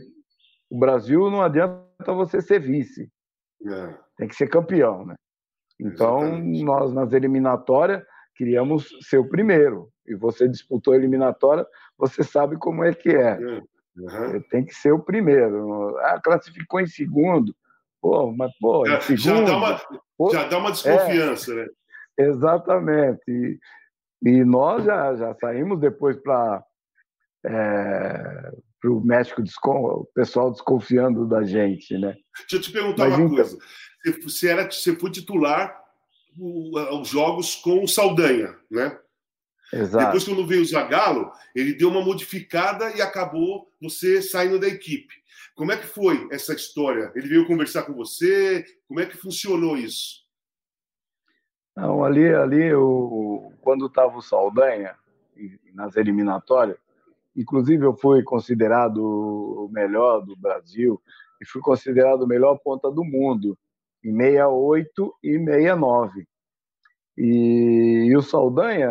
[0.69, 3.11] o Brasil não adianta você ser vice.
[3.67, 3.93] É.
[4.15, 5.15] Tem que ser campeão, né?
[5.77, 6.63] Então, Exatamente.
[6.63, 8.01] nós nas eliminatórias
[8.35, 9.89] queríamos ser o primeiro.
[10.07, 11.67] E você disputou a eliminatória,
[11.97, 13.37] você sabe como é que é.
[13.37, 14.41] Uhum.
[14.49, 15.97] Tem que ser o primeiro.
[15.97, 17.53] Ah, classificou em segundo.
[18.01, 19.81] Pô, mas, pô, já, segundo, já, dá uma,
[20.17, 21.67] pô, já dá uma desconfiança, é, né?
[22.17, 23.21] Exatamente.
[23.27, 23.59] E,
[24.23, 26.63] e, nós já, já saímos depois para
[27.45, 32.15] é, para o México, o pessoal desconfiando da gente, né?
[32.39, 33.35] Deixa eu te perguntar Mas, uma então...
[33.35, 33.57] coisa.
[34.23, 35.77] Você, era, você foi titular
[36.37, 38.97] os jogos com o Saldanha, né?
[39.71, 40.05] Exato.
[40.05, 45.13] Depois, quando veio o Zagallo, ele deu uma modificada e acabou você saindo da equipe.
[45.53, 47.11] Como é que foi essa história?
[47.15, 48.65] Ele veio conversar com você?
[48.87, 50.23] Como é que funcionou isso?
[51.75, 54.95] Não, ali, ali eu, quando estava o Saldanha,
[55.73, 56.77] nas eliminatórias,
[57.35, 61.01] Inclusive, eu fui considerado o melhor do Brasil
[61.41, 63.57] e fui considerado o melhor ponta do mundo
[64.03, 66.27] em 68 e 69.
[67.17, 68.89] E, e o Saldanha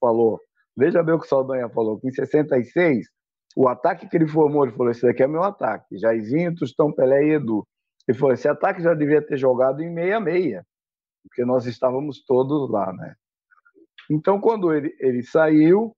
[0.00, 0.40] falou,
[0.76, 3.06] veja bem o que o Saldanha falou, que em 66,
[3.56, 7.24] o ataque que ele formou, ele falou, esse daqui é meu ataque, Jairzinho, Tostão, Pelé
[7.24, 7.66] e Edu.
[8.08, 10.62] Ele falou, esse ataque já devia ter jogado em 66,
[11.22, 13.14] porque nós estávamos todos lá, né?
[14.10, 15.94] Então, quando ele, ele saiu,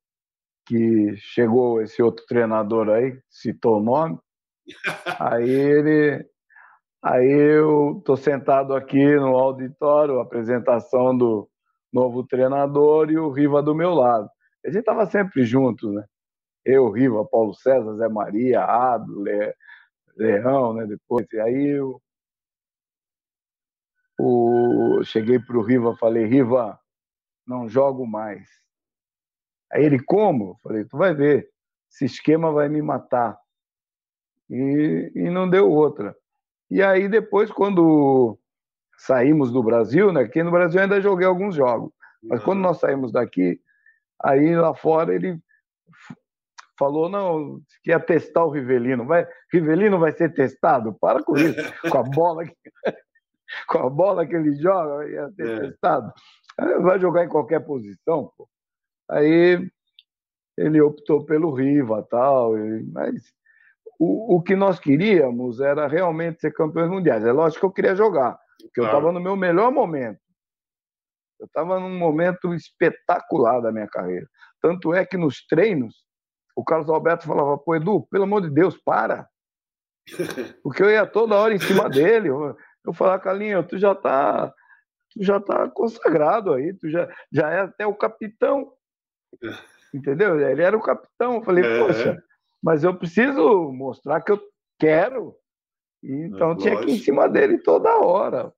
[0.67, 4.19] que chegou esse outro treinador aí, citou o nome,
[5.21, 6.27] aí ele.
[7.03, 11.49] Aí eu estou sentado aqui no auditório, apresentação do
[11.93, 14.29] novo treinador e o Riva do meu lado.
[14.65, 16.05] A gente estava sempre juntos, né?
[16.65, 19.55] Eu, Riva, Paulo César, Zé Maria, Ado, Le...
[20.17, 20.87] Leão, né?
[20.87, 22.01] Depois, e aí eu
[24.19, 25.03] o...
[25.05, 26.79] cheguei para o Riva, falei, Riva,
[27.47, 28.49] não jogo mais.
[29.75, 30.59] Aí ele, como?
[30.63, 31.49] Falei, tu vai ver,
[31.91, 33.37] esse esquema vai me matar.
[34.49, 36.15] E, e não deu outra.
[36.71, 38.39] E aí depois, quando
[38.99, 40.23] saímos do Brasil, né?
[40.23, 41.91] Aqui no Brasil ainda joguei alguns jogos.
[42.23, 43.61] Mas quando nós saímos daqui,
[44.23, 45.39] aí lá fora ele
[46.79, 49.07] falou, não, que ia testar o Rivelino.
[49.07, 50.95] Vai, Rivelino vai ser testado?
[50.95, 51.61] Para com isso.
[51.91, 52.55] com a bola que,
[53.69, 55.61] com a bola que ele joga, ia ser é.
[55.69, 56.13] testado.
[56.83, 58.49] Vai jogar em qualquer posição, pô.
[59.11, 59.71] Aí
[60.57, 62.53] ele optou pelo Riva tal,
[62.93, 63.15] mas
[63.99, 67.25] o, o que nós queríamos era realmente ser campeões mundiais.
[67.25, 68.95] É lógico que eu queria jogar, porque claro.
[68.95, 70.21] eu estava no meu melhor momento.
[71.41, 74.27] Eu estava num momento espetacular da minha carreira.
[74.61, 75.95] Tanto é que nos treinos,
[76.57, 79.29] o Carlos Alberto falava, pô, Edu, pelo amor de Deus, para.
[80.63, 82.29] Porque eu ia toda hora em cima dele.
[82.29, 84.53] Eu, eu falava, Carlinhos, tu já está
[85.15, 88.73] tu já tá consagrado aí, tu já, já é até o capitão.
[89.93, 90.41] Entendeu?
[90.41, 91.37] Ele era o capitão.
[91.37, 91.79] Eu falei, é.
[91.79, 92.23] poxa,
[92.63, 94.41] mas eu preciso mostrar que eu
[94.79, 95.35] quero.
[96.03, 98.53] Então é, tinha que ir em cima dele toda hora.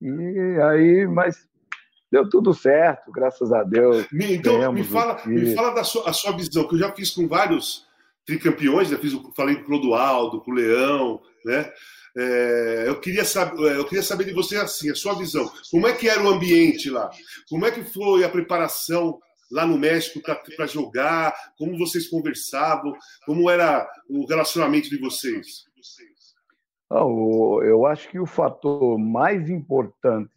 [0.00, 1.46] E aí, mas
[2.10, 4.06] deu tudo certo, graças a Deus.
[4.12, 7.26] Então, me fala, me fala da sua, a sua visão, que eu já fiz com
[7.26, 7.86] vários
[8.24, 11.72] tricampeões, já fiz, falei com o Clodoaldo, com o Leão, né?
[12.18, 15.50] É, eu, queria saber, eu queria saber de você assim, a sua visão.
[15.70, 17.10] Como é que era o ambiente lá?
[17.48, 19.20] Como é que foi a preparação
[19.50, 21.34] lá no México para jogar?
[21.56, 22.92] Como vocês conversavam?
[23.24, 25.64] Como era o relacionamento de vocês?
[26.88, 30.30] Oh, eu acho que o fator mais importante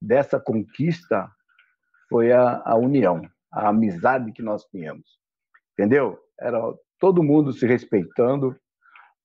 [0.00, 1.30] dessa conquista
[2.08, 5.18] foi a, a união, a amizade que nós tínhamos.
[5.72, 6.18] Entendeu?
[6.38, 6.60] Era
[6.98, 8.54] todo mundo se respeitando,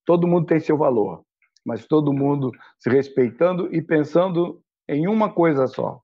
[0.05, 1.25] todo mundo tem seu valor,
[1.65, 6.01] mas todo mundo se respeitando e pensando em uma coisa só: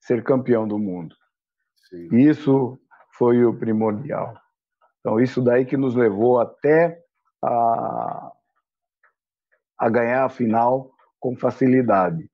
[0.00, 1.16] ser campeão do mundo.
[1.88, 2.08] Sim.
[2.16, 2.78] Isso
[3.16, 4.34] foi o primordial.
[5.00, 7.00] Então, isso daí que nos levou até
[7.42, 8.32] a,
[9.78, 12.30] a ganhar a final com facilidade.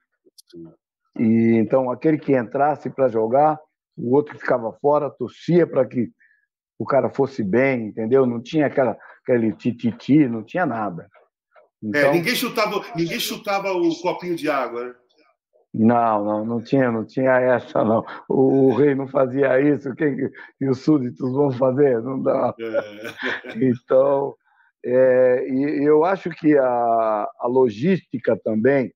[0.51, 0.72] Sim.
[1.18, 3.59] E então, aquele que entrasse para jogar,
[3.96, 6.11] o outro que ficava fora, torcia para que
[6.78, 8.24] o cara fosse bem, entendeu?
[8.24, 11.09] Não tinha aquela, aquele tititi, não tinha nada.
[11.82, 14.94] É, então, é, ninguém chutava, ninguém chutava o copinho de água, né?
[15.78, 18.04] Não, não, não tinha, não tinha essa, não.
[18.28, 22.02] O, o rei não fazia isso, o que, que os súditos vão fazer?
[22.02, 22.54] Não dá.
[22.58, 23.64] É.
[23.64, 24.34] Então,
[24.84, 28.92] é, e eu acho que a, a logística também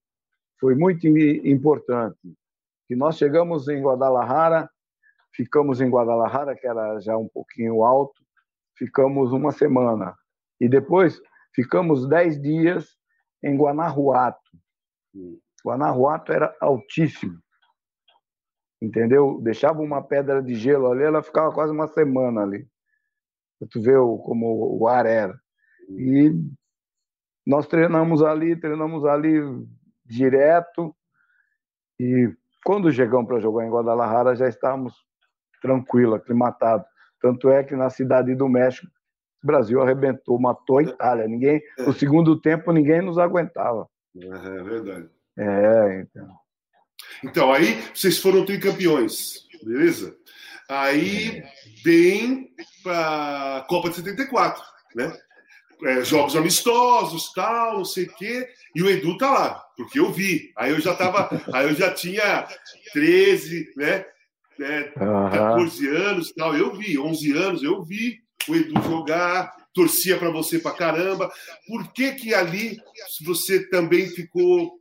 [0.60, 2.18] foi muito importante.
[2.88, 4.68] Que nós chegamos em Guadalajara
[5.34, 8.22] Ficamos em Guadalajara, que era já um pouquinho alto,
[8.76, 10.14] ficamos uma semana.
[10.60, 11.20] E depois
[11.54, 12.96] ficamos dez dias
[13.42, 14.38] em Guanajuato.
[15.64, 17.38] Guanajuato era altíssimo.
[18.80, 19.40] Entendeu?
[19.42, 22.66] Deixava uma pedra de gelo ali, ela ficava quase uma semana ali.
[23.70, 25.38] Tu vê como o ar era.
[25.88, 26.32] E
[27.46, 29.40] nós treinamos ali, treinamos ali
[30.04, 30.94] direto.
[31.98, 32.34] E
[32.64, 34.94] quando chegamos para jogar em Guadalajara, já estávamos
[35.60, 36.84] tranquilo, aclimatado.
[37.20, 38.88] Tanto é que na cidade do México,
[39.42, 41.28] o Brasil arrebentou, matou a Itália.
[41.28, 41.86] Ninguém, é.
[41.86, 43.88] no segundo tempo, ninguém nos aguentava.
[44.16, 45.08] É verdade.
[45.38, 46.36] É, então.
[47.24, 50.16] Então, aí vocês foram tricampeões, beleza?
[50.68, 51.42] Aí
[51.84, 52.50] vem
[52.82, 54.62] para a Copa de 74,
[54.94, 55.12] né?
[55.84, 60.12] É, jogos amistosos, tal, não sei o quê, e o Edu tá lá, porque eu
[60.12, 60.52] vi.
[60.56, 62.46] Aí eu já tava, aí eu já tinha
[62.92, 64.04] 13, né?
[64.58, 65.30] né, uhum.
[65.30, 66.56] 14 anos tal.
[66.56, 71.30] Eu vi, 11 anos, eu vi o Edu jogar, torcia para você para caramba.
[71.66, 72.78] Por que que ali
[73.24, 74.80] você também ficou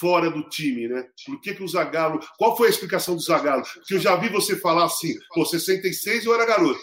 [0.00, 1.04] fora do time, né?
[1.26, 2.18] Por que que o Zagallo...
[2.38, 3.62] Qual foi a explicação do Zagallo?
[3.62, 6.80] Porque eu já vi você falar assim, pô, 66 eu era garoto.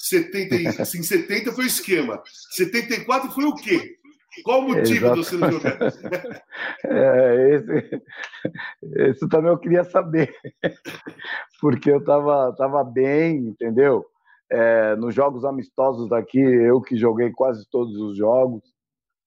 [0.00, 2.20] 70, assim, 70 foi o esquema.
[2.50, 3.96] 74 foi o quê?
[4.42, 5.14] Qual o motivo Exato.
[5.14, 5.78] de você não jogar?
[6.84, 8.02] É, esse,
[8.96, 10.34] esse também eu queria saber,
[11.60, 14.04] porque eu estava tava bem, entendeu?
[14.50, 18.62] É, nos jogos amistosos daqui, eu que joguei quase todos os jogos,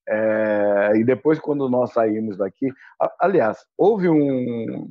[0.07, 2.71] é, e depois quando nós saímos daqui,
[3.19, 4.87] aliás, houve um,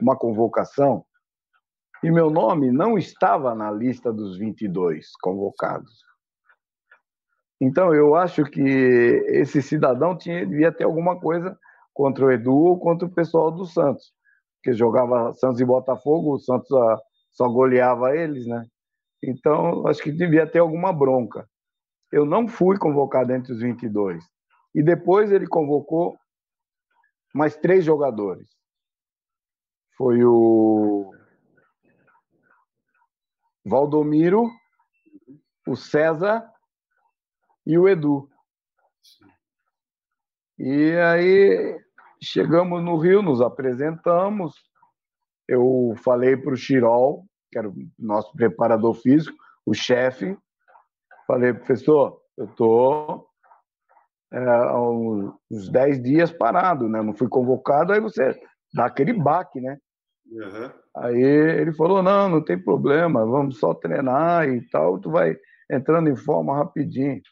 [0.00, 1.04] uma convocação
[2.02, 6.04] E meu nome não estava na lista dos 22 convocados.
[7.60, 11.58] Então, eu acho que esse cidadão tinha, devia ter alguma coisa
[11.94, 14.12] contra o Edu ou contra o pessoal do Santos,
[14.62, 17.00] que jogava Santos e Botafogo, o Santos ah,
[17.30, 18.66] só goleava eles, né?
[19.22, 21.48] Então, acho que devia ter alguma bronca.
[22.12, 24.22] Eu não fui convocado entre os 22.
[24.74, 26.18] E depois ele convocou
[27.34, 28.48] mais três jogadores.
[29.96, 31.12] Foi o
[33.64, 34.50] Valdomiro,
[35.66, 36.50] o César
[37.64, 38.28] e o Edu.
[40.58, 41.80] E aí
[42.22, 44.54] chegamos no Rio, nos apresentamos.
[45.46, 50.36] Eu falei para o Chirol, que era o nosso preparador físico, o chefe,
[51.26, 53.28] falei, professor, eu estou
[54.34, 57.00] é, uns 10 dias parado, né?
[57.00, 58.36] Não fui convocado, aí você
[58.74, 59.78] dá aquele baque, né?
[60.26, 60.70] Uhum.
[60.96, 65.36] Aí ele falou, não, não tem problema, vamos só treinar e tal, tu vai
[65.70, 67.22] entrando em forma rapidinho.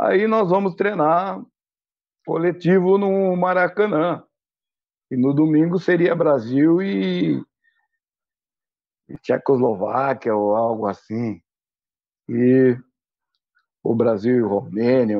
[0.00, 1.42] Aí nós vamos treinar
[2.24, 4.22] coletivo no Maracanã.
[5.10, 7.42] E no domingo seria Brasil e,
[9.08, 11.42] e Tchecoslováquia ou algo assim.
[12.28, 12.78] E
[13.82, 15.18] o Brasil e Romênia.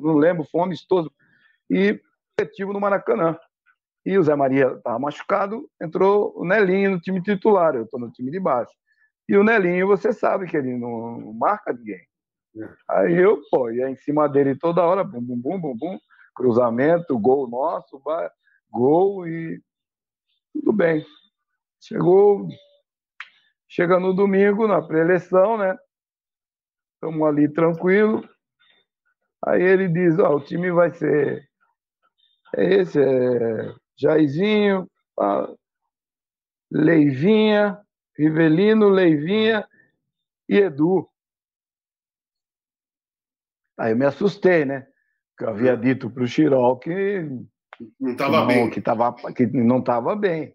[0.00, 1.12] Não lembro, foi um amistoso.
[1.70, 2.00] E
[2.36, 3.38] coletivo no Maracanã.
[4.04, 8.10] E o Zé Maria estava machucado, entrou o Nelinho no time titular, eu estou no
[8.10, 8.72] time de baixo.
[9.28, 12.00] E o Nelinho, você sabe que ele não marca ninguém.
[12.56, 12.68] É.
[12.90, 15.98] Aí eu, pô, ia em cima dele toda hora, bum, bum, bum, bum, bum,
[16.34, 18.02] cruzamento, gol nosso,
[18.70, 19.62] gol e
[20.52, 21.06] tudo bem.
[21.80, 22.48] Chegou,
[23.68, 25.76] chega no domingo, na pré-eleição, né?
[26.94, 28.22] Estamos ali tranquilo.
[29.44, 31.48] Aí ele diz, ó, o time vai ser
[32.54, 34.88] é esse, é Jairzinho,
[36.70, 37.78] Leivinha,
[38.16, 39.66] Rivelino, Leivinha
[40.48, 41.08] e Edu.
[43.78, 44.86] Aí eu me assustei, né?
[45.30, 47.26] Porque eu havia dito para o Chirol que
[47.98, 48.70] não estava bem.
[48.70, 50.54] Que, tava, que não estava bem.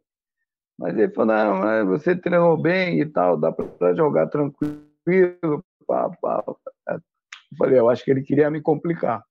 [0.77, 5.65] Mas ele falou: não, mas você treinou bem e tal, dá para jogar tranquilo.
[5.87, 6.43] Pá, pá.
[7.51, 9.23] Eu falei: eu acho que ele queria me complicar.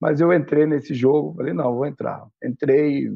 [0.00, 2.26] Mas eu entrei nesse jogo, falei: não, vou entrar.
[2.42, 3.10] Entrei,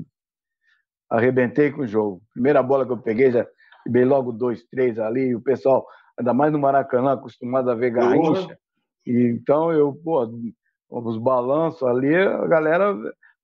[1.11, 2.23] arrebentei com o jogo.
[2.33, 3.47] Primeira bola que eu peguei, já
[3.89, 5.87] bem logo dois, três ali, o pessoal,
[6.19, 8.59] ainda mais no Maracanã, acostumado a ver garrincha.
[9.07, 10.29] E, então eu, pô,
[10.91, 12.95] os balanços ali, a galera,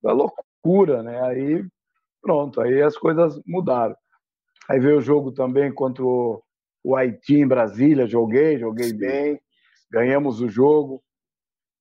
[0.05, 1.21] a loucura, né?
[1.23, 1.65] Aí,
[2.21, 3.95] pronto, aí as coisas mudaram.
[4.69, 6.41] Aí veio o jogo também contra o,
[6.83, 9.39] o Haiti em Brasília, joguei, joguei bem,
[9.93, 11.03] ganhamos o jogo.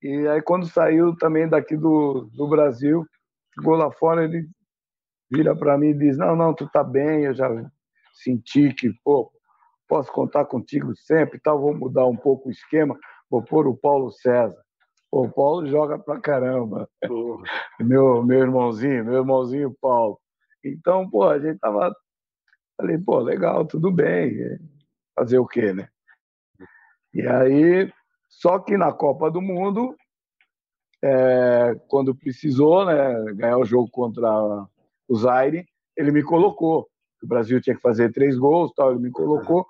[0.03, 3.07] E aí quando saiu também daqui do, do Brasil,
[3.55, 4.47] chegou lá fora, ele
[5.31, 7.49] vira para mim e diz: Não, não, tu tá bem, eu já
[8.13, 9.33] senti que, pô,
[9.89, 12.99] posso contar contigo sempre tal, vou mudar um pouco o esquema,
[13.31, 14.61] vou pôr o Paulo César.
[15.11, 16.89] O Paulo joga pra caramba.
[17.79, 20.19] Meu, meu irmãozinho, meu irmãozinho Paulo.
[20.65, 21.95] Então, pô, a gente tava.
[22.77, 24.59] Falei, pô, legal, tudo bem.
[25.15, 25.89] Fazer o quê, né?
[27.13, 27.93] E aí,
[28.33, 29.95] só que na Copa do Mundo,
[31.03, 34.29] é, quando precisou né, ganhar o jogo contra
[35.09, 35.67] o Zaire,
[35.97, 36.89] ele me colocou
[37.23, 39.67] o Brasil tinha que fazer três gols, tal, ele me colocou,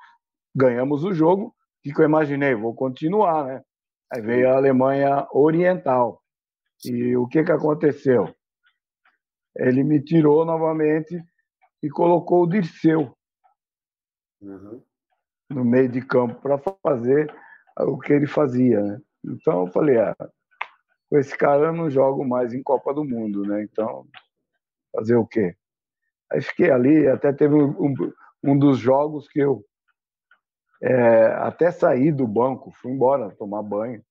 [0.55, 1.49] ganhamos o jogo.
[1.49, 2.55] O que, eu imaginei?
[2.55, 3.63] Vou continuar, né?
[4.11, 6.23] Aí veio a Alemanha Oriental.
[6.85, 8.35] E o que, que aconteceu?
[9.57, 11.23] Ele me tirou novamente
[11.83, 13.15] e colocou o Dirceu
[14.41, 14.83] uhum.
[15.51, 17.33] no meio de campo para fazer
[17.79, 19.01] o que ele fazia, né?
[19.25, 20.17] Então eu falei, ah,
[21.09, 23.63] com esse cara eu não jogo mais em Copa do Mundo, né?
[23.63, 24.07] Então,
[24.95, 25.57] fazer o quê?
[26.31, 27.95] Aí fiquei ali, até teve um,
[28.43, 29.65] um dos jogos que eu
[30.83, 34.03] é, até saí do banco, fui embora tomar banho.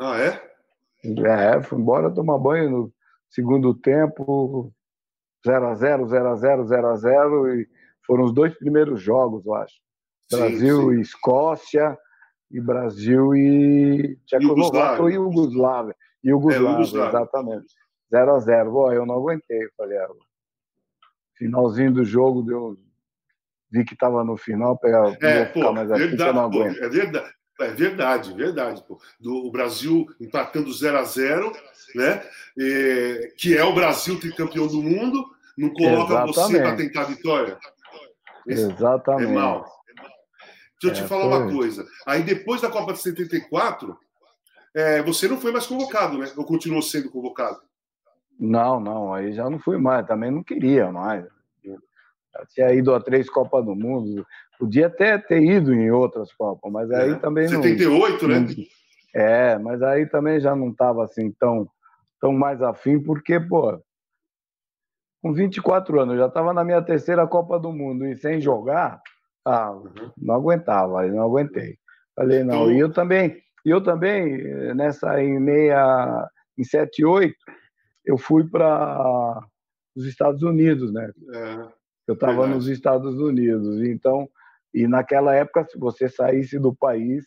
[0.00, 0.52] Ah, é?
[1.04, 2.94] É, fui embora tomar banho no
[3.28, 4.72] segundo tempo,
[5.46, 7.68] 0x0, 0x0, 0x0, e
[8.04, 9.74] foram os dois primeiros jogos, eu acho.
[10.30, 10.98] Brasil sim, sim.
[10.98, 11.98] e Escócia,
[12.52, 15.96] e Brasil e Tchecoslováquia e Yugoslávia.
[16.24, 17.74] Yugoslávia, é, exatamente.
[18.12, 18.94] 0x0.
[18.94, 20.08] Eu não aguentei, falei, ah,
[21.34, 22.76] finalzinho do jogo, deu,
[23.70, 26.78] vi que estava no final, pegar, é, pô, mais aqui, verdade, não aguento.
[26.78, 27.32] Pô, é verdade.
[27.60, 28.84] É verdade, verdade.
[28.86, 28.98] Pô.
[29.20, 31.52] Do, o Brasil empatando 0 a 0
[31.94, 32.22] né?
[32.56, 35.24] E, que é o Brasil tricampeão do mundo,
[35.56, 36.34] não coloca Exatamente.
[36.34, 37.58] você para tentar a vitória.
[38.46, 39.30] Esse Exatamente.
[39.30, 39.81] É mal.
[40.82, 41.86] Deixa eu te é, falar uma coisa.
[42.06, 43.96] Aí depois da Copa de 74,
[44.74, 46.30] é, você não foi mais convocado, né?
[46.36, 47.60] Ou continuou sendo convocado?
[48.38, 51.24] Não, não, aí já não fui mais, também não queria mais.
[51.64, 54.26] Já tinha ido a três Copas do Mundo,
[54.58, 58.40] podia até ter ido em outras Copas, mas aí é, também 78, não.
[58.40, 58.66] 78, né?
[59.14, 61.68] É, mas aí também já não estava assim tão,
[62.18, 63.78] tão mais afim, porque, pô,
[65.22, 69.00] com 24 anos, eu já estava na minha terceira Copa do Mundo e sem jogar,
[69.44, 69.74] ah,
[70.16, 71.76] não aguentava, não aguentei.
[72.14, 76.28] Falei, não, e eu também, eu também, nessa em meia,
[76.58, 77.34] em 78,
[78.04, 79.40] eu fui para
[79.94, 81.10] os Estados Unidos, né?
[81.32, 81.68] É,
[82.06, 84.28] eu estava nos Estados Unidos, então,
[84.74, 87.24] e naquela época, se você saísse do país,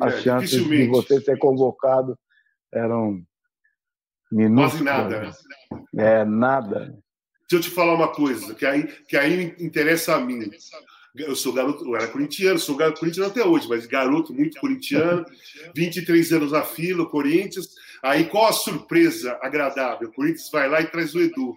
[0.00, 2.16] as é, chances de você ser convocado
[2.72, 3.22] eram
[4.30, 4.70] minúsculas.
[4.70, 5.20] Quase nada.
[5.22, 5.30] Né?
[5.96, 6.94] É, nada.
[7.50, 10.50] Deixa eu te falar uma coisa, que aí, que aí interessa a mim.
[11.16, 15.24] Eu sou garoto, eu era corintiano, sou garoto corintiano até hoje, mas garoto muito corintiano,
[15.74, 17.68] 23 anos na fila, o Corinthians.
[18.02, 20.08] Aí qual a surpresa agradável?
[20.08, 21.56] O Corinthians vai lá e traz o Edu.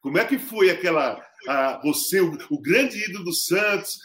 [0.00, 1.24] Como é que foi aquela.
[1.46, 4.00] A, você, o, o, grande ídolo do Santos,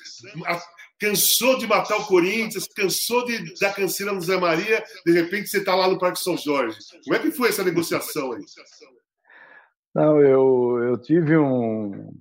[0.45, 0.61] a,
[0.99, 5.57] cansou de matar o Corinthians, cansou de dar canseira no Zé Maria, de repente você
[5.57, 6.77] está lá no Parque São Jorge.
[7.03, 8.43] Como é que foi essa negociação aí?
[9.95, 12.13] Não, eu, eu tive um,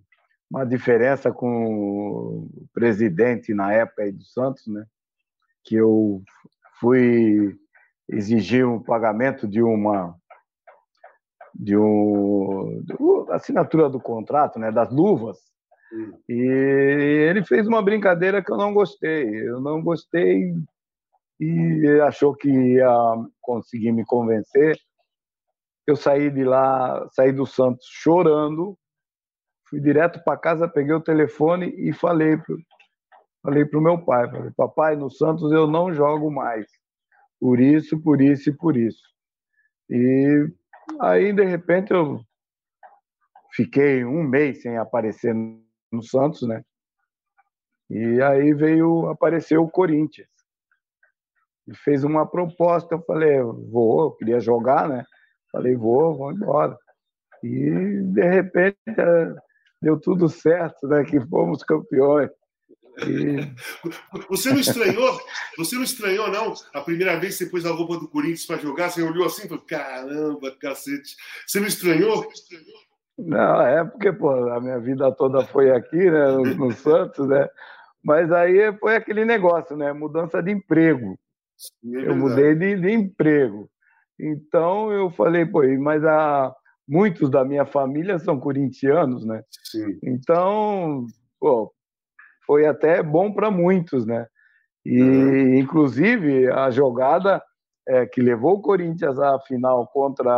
[0.52, 4.84] uma diferença com o presidente na época aí do Santos, né?
[5.64, 6.22] Que eu
[6.78, 7.58] fui
[8.06, 10.14] exigir um pagamento de uma
[11.54, 12.94] de um de
[13.32, 14.70] assinatura do contrato, né?
[14.70, 15.38] Das luvas.
[16.28, 16.34] E
[17.30, 19.48] ele fez uma brincadeira que eu não gostei.
[19.48, 20.54] Eu não gostei
[21.40, 22.94] e achou que ia
[23.40, 24.78] conseguir me convencer.
[25.86, 28.76] Eu saí de lá, saí do Santos chorando,
[29.72, 32.58] Fui direto para casa, peguei o telefone e falei pro,
[33.42, 36.66] falei pro meu pai, falei, papai, no Santos eu não jogo mais.
[37.40, 39.02] Por isso, por isso e por isso.
[39.88, 40.46] E
[41.00, 42.20] aí, de repente, eu
[43.54, 46.62] fiquei um mês sem aparecer no Santos, né?
[47.88, 50.28] E aí veio aparecer o Corinthians.
[51.66, 55.02] E fez uma proposta, eu falei, vou, eu queria jogar, né?
[55.50, 56.76] Falei, vou, vou embora.
[57.42, 58.76] E de repente
[59.82, 61.04] deu tudo certo, né?
[61.04, 62.30] Que fomos campeões.
[63.06, 63.52] E...
[64.28, 65.18] Você não estranhou?
[65.58, 66.54] Você não estranhou, não?
[66.72, 69.46] A primeira vez que você pôs a roupa do Corinthians para jogar, você olhou assim
[69.46, 71.16] e falou: caramba, cacete.
[71.46, 72.26] Você não estranhou?
[73.18, 77.48] Não, é porque pô, a minha vida toda foi aqui, né, no, no Santos, né?
[78.02, 79.92] Mas aí foi aquele negócio, né?
[79.92, 81.18] Mudança de emprego.
[81.56, 83.70] Sim, é eu mudei de, de, emprego.
[84.18, 86.52] Então eu falei, pô, mas a,
[86.88, 89.42] muitos da minha família são corintianos, né?
[89.64, 89.98] Sim.
[90.02, 91.06] Então,
[91.40, 91.72] pô,
[92.46, 94.26] foi até bom para muitos, né?
[94.84, 95.54] E, uhum.
[95.54, 97.42] inclusive, a jogada
[97.86, 100.32] é, que levou o Corinthians à final contra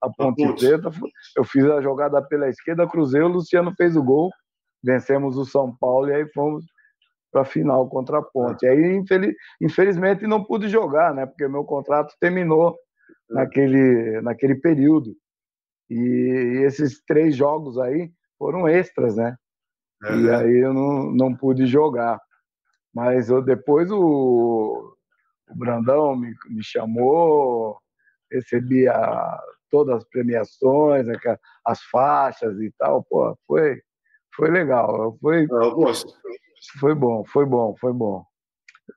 [0.00, 0.90] a Ponte Preta,
[1.36, 4.30] eu fiz a jogada pela esquerda, cruzei, o Luciano fez o gol,
[4.82, 6.64] vencemos o São Paulo e aí fomos
[7.32, 8.66] para a final contra a Ponte.
[8.66, 11.26] Aí, infeliz, infelizmente, não pude jogar, né?
[11.26, 12.76] Porque meu contrato terminou
[13.28, 15.14] naquele, naquele período.
[15.90, 19.36] E esses três jogos aí foram extras, né?
[20.04, 20.16] É.
[20.16, 22.20] E aí eu não, não pude jogar.
[22.94, 24.94] Mas eu, depois o,
[25.50, 27.78] o Brandão me, me chamou,
[28.30, 31.06] recebi a, todas as premiações,
[31.64, 33.04] as faixas e tal.
[33.04, 33.80] Pô, foi,
[34.34, 35.16] foi legal.
[35.20, 35.46] Foi,
[36.78, 38.24] foi bom, foi bom, foi bom.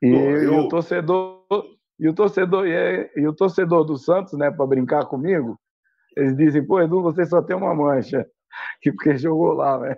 [0.02, 0.44] E, eu...
[0.44, 1.42] e o torcedor
[2.00, 5.60] e o torcedor e, e o torcedor do Santos, né, para brincar comigo,
[6.16, 8.26] eles dizem, pô, Edu, você só tem uma mancha,
[8.82, 9.96] que porque jogou lá, né?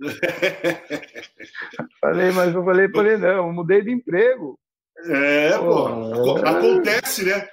[2.00, 4.58] falei, mas eu falei, falei, não, mudei de emprego.
[5.06, 6.48] É, pô, pô é...
[6.48, 7.46] acontece, né?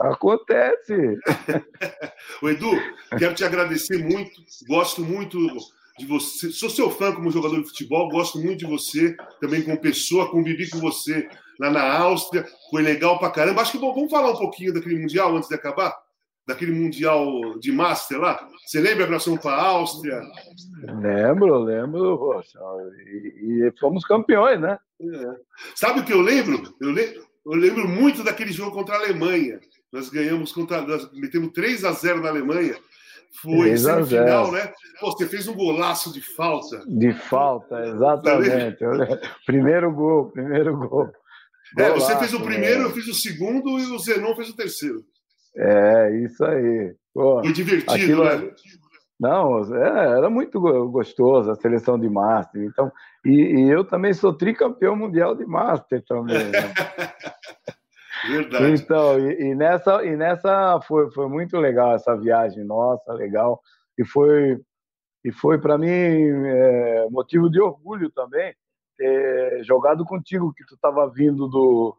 [0.00, 0.94] Acontece.
[2.42, 2.70] o Edu,
[3.18, 4.30] quero te agradecer muito,
[4.66, 5.38] gosto muito
[5.98, 9.80] de você, sou seu fã como jogador de futebol, gosto muito de você, também como
[9.80, 11.28] pessoa, convivi com você
[11.60, 13.60] lá na Áustria, foi legal pra caramba.
[13.60, 15.94] Acho que bom, vamos falar um pouquinho daquele Mundial antes de acabar?
[16.50, 18.48] Daquele Mundial de Master lá?
[18.66, 20.20] Você lembra que nós fomos para a Áustria?
[21.00, 22.18] Lembro, lembro.
[22.18, 22.58] Poxa,
[23.06, 24.78] e, e, fomos campeões, né?
[25.00, 25.34] É.
[25.74, 26.62] Sabe o que eu lembro?
[26.80, 27.30] eu lembro?
[27.46, 29.58] Eu lembro muito daquele jogo contra a Alemanha.
[29.90, 30.82] Nós ganhamos contra.
[30.82, 32.76] Nós metemos 3 a 0 na Alemanha.
[33.42, 34.72] Foi semifinal, né?
[35.00, 36.84] Pô, você fez um golaço de falta.
[36.86, 38.78] De falta, exatamente.
[39.46, 41.10] primeiro gol, primeiro gol.
[41.78, 42.84] É, você fez o primeiro, é.
[42.84, 45.04] eu fiz o segundo e o Zenon fez o terceiro.
[45.56, 46.94] É, isso aí.
[47.12, 48.24] Pô, Foi divertido, aquilo...
[48.24, 48.54] né?
[49.18, 50.58] Não, é, era muito
[50.90, 52.62] gostoso a seleção de Master.
[52.62, 52.90] Então,
[53.22, 56.38] e, e, eu também sou tricampeão mundial de Master também.
[56.38, 56.52] Né?
[58.26, 58.72] Verdade.
[58.72, 63.60] Então, e, e, nessa, e nessa foi, foi muito legal essa viagem nossa, legal.
[63.98, 64.58] E foi,
[65.22, 68.54] e foi para mim é, motivo de orgulho também
[68.96, 71.94] ter jogado contigo, que tu estava vindo do,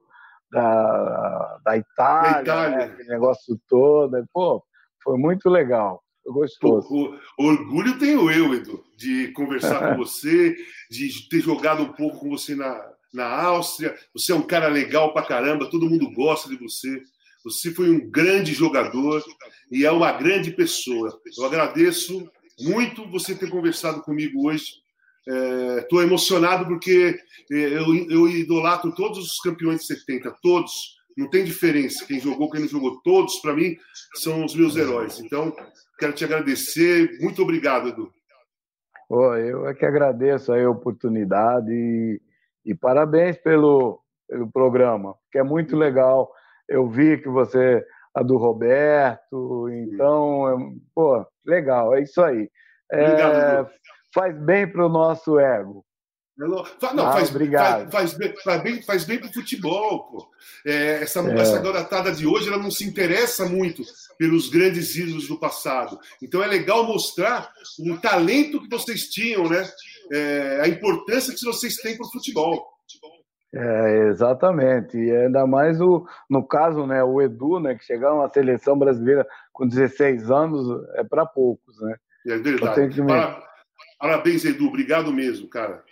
[0.51, 2.77] da, da Itália, da Itália.
[2.77, 4.23] Né, aquele negócio todo.
[4.33, 4.63] Pô,
[5.03, 6.03] foi muito legal.
[6.25, 6.87] Gostoso.
[6.93, 10.55] O, o, orgulho tenho eu, Edu, de conversar com você,
[10.89, 12.79] de ter jogado um pouco com você na,
[13.13, 13.95] na Áustria.
[14.13, 17.01] Você é um cara legal pra caramba, todo mundo gosta de você.
[17.43, 19.23] Você foi um grande jogador
[19.71, 21.19] e é uma grande pessoa.
[21.35, 22.29] Eu agradeço
[22.59, 24.80] muito você ter conversado comigo hoje.
[25.27, 27.19] Estou é, emocionado porque
[27.51, 30.99] é, eu, eu idolatro todos os campeões de 70, todos.
[31.17, 32.05] Não tem diferença.
[32.05, 33.75] Quem jogou, quem não jogou, todos, para mim,
[34.15, 35.19] são os meus heróis.
[35.19, 35.53] Então,
[35.99, 37.17] quero te agradecer.
[37.19, 38.11] Muito obrigado, Edu.
[39.09, 42.21] Oh, eu é que agradeço a oportunidade e,
[42.65, 46.31] e parabéns pelo, pelo programa, que é muito legal.
[46.67, 52.49] Eu vi que você a do Roberto, então, é, pô, legal, é isso aí.
[52.91, 53.65] É,
[54.13, 55.85] faz bem para o nosso ego.
[56.37, 56.63] Não,
[57.05, 57.91] ah, faz, obrigado.
[57.91, 60.31] Faz, faz, bem, faz, bem, faz bem pro futebol, pô.
[60.65, 61.39] É, essa, é.
[61.39, 63.83] essa garotada de hoje ela não se interessa muito
[64.17, 65.99] pelos grandes ídolos do passado.
[66.21, 69.69] Então é legal mostrar o talento que vocês tinham, né?
[70.11, 72.71] É, a importância que vocês têm para o futebol.
[73.53, 74.97] É, exatamente.
[74.97, 79.27] E ainda mais o, no caso, né, o Edu, né, que chegar uma seleção brasileira
[79.51, 81.95] com 16 anos é para poucos, né?
[82.27, 83.01] É verdade.
[83.01, 83.11] Me...
[84.01, 84.67] Parabéns, Edu.
[84.67, 85.83] Obrigado mesmo, cara.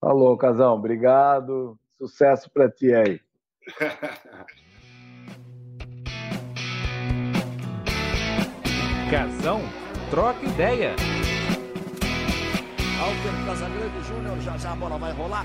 [0.00, 0.74] Falou, Casão.
[0.74, 1.76] Obrigado.
[1.98, 3.20] Sucesso para ti aí.
[9.10, 9.60] Casão,
[10.10, 10.94] troca ideia.
[13.00, 15.44] Alter Casagrande Júnior, já já a bola vai rolar.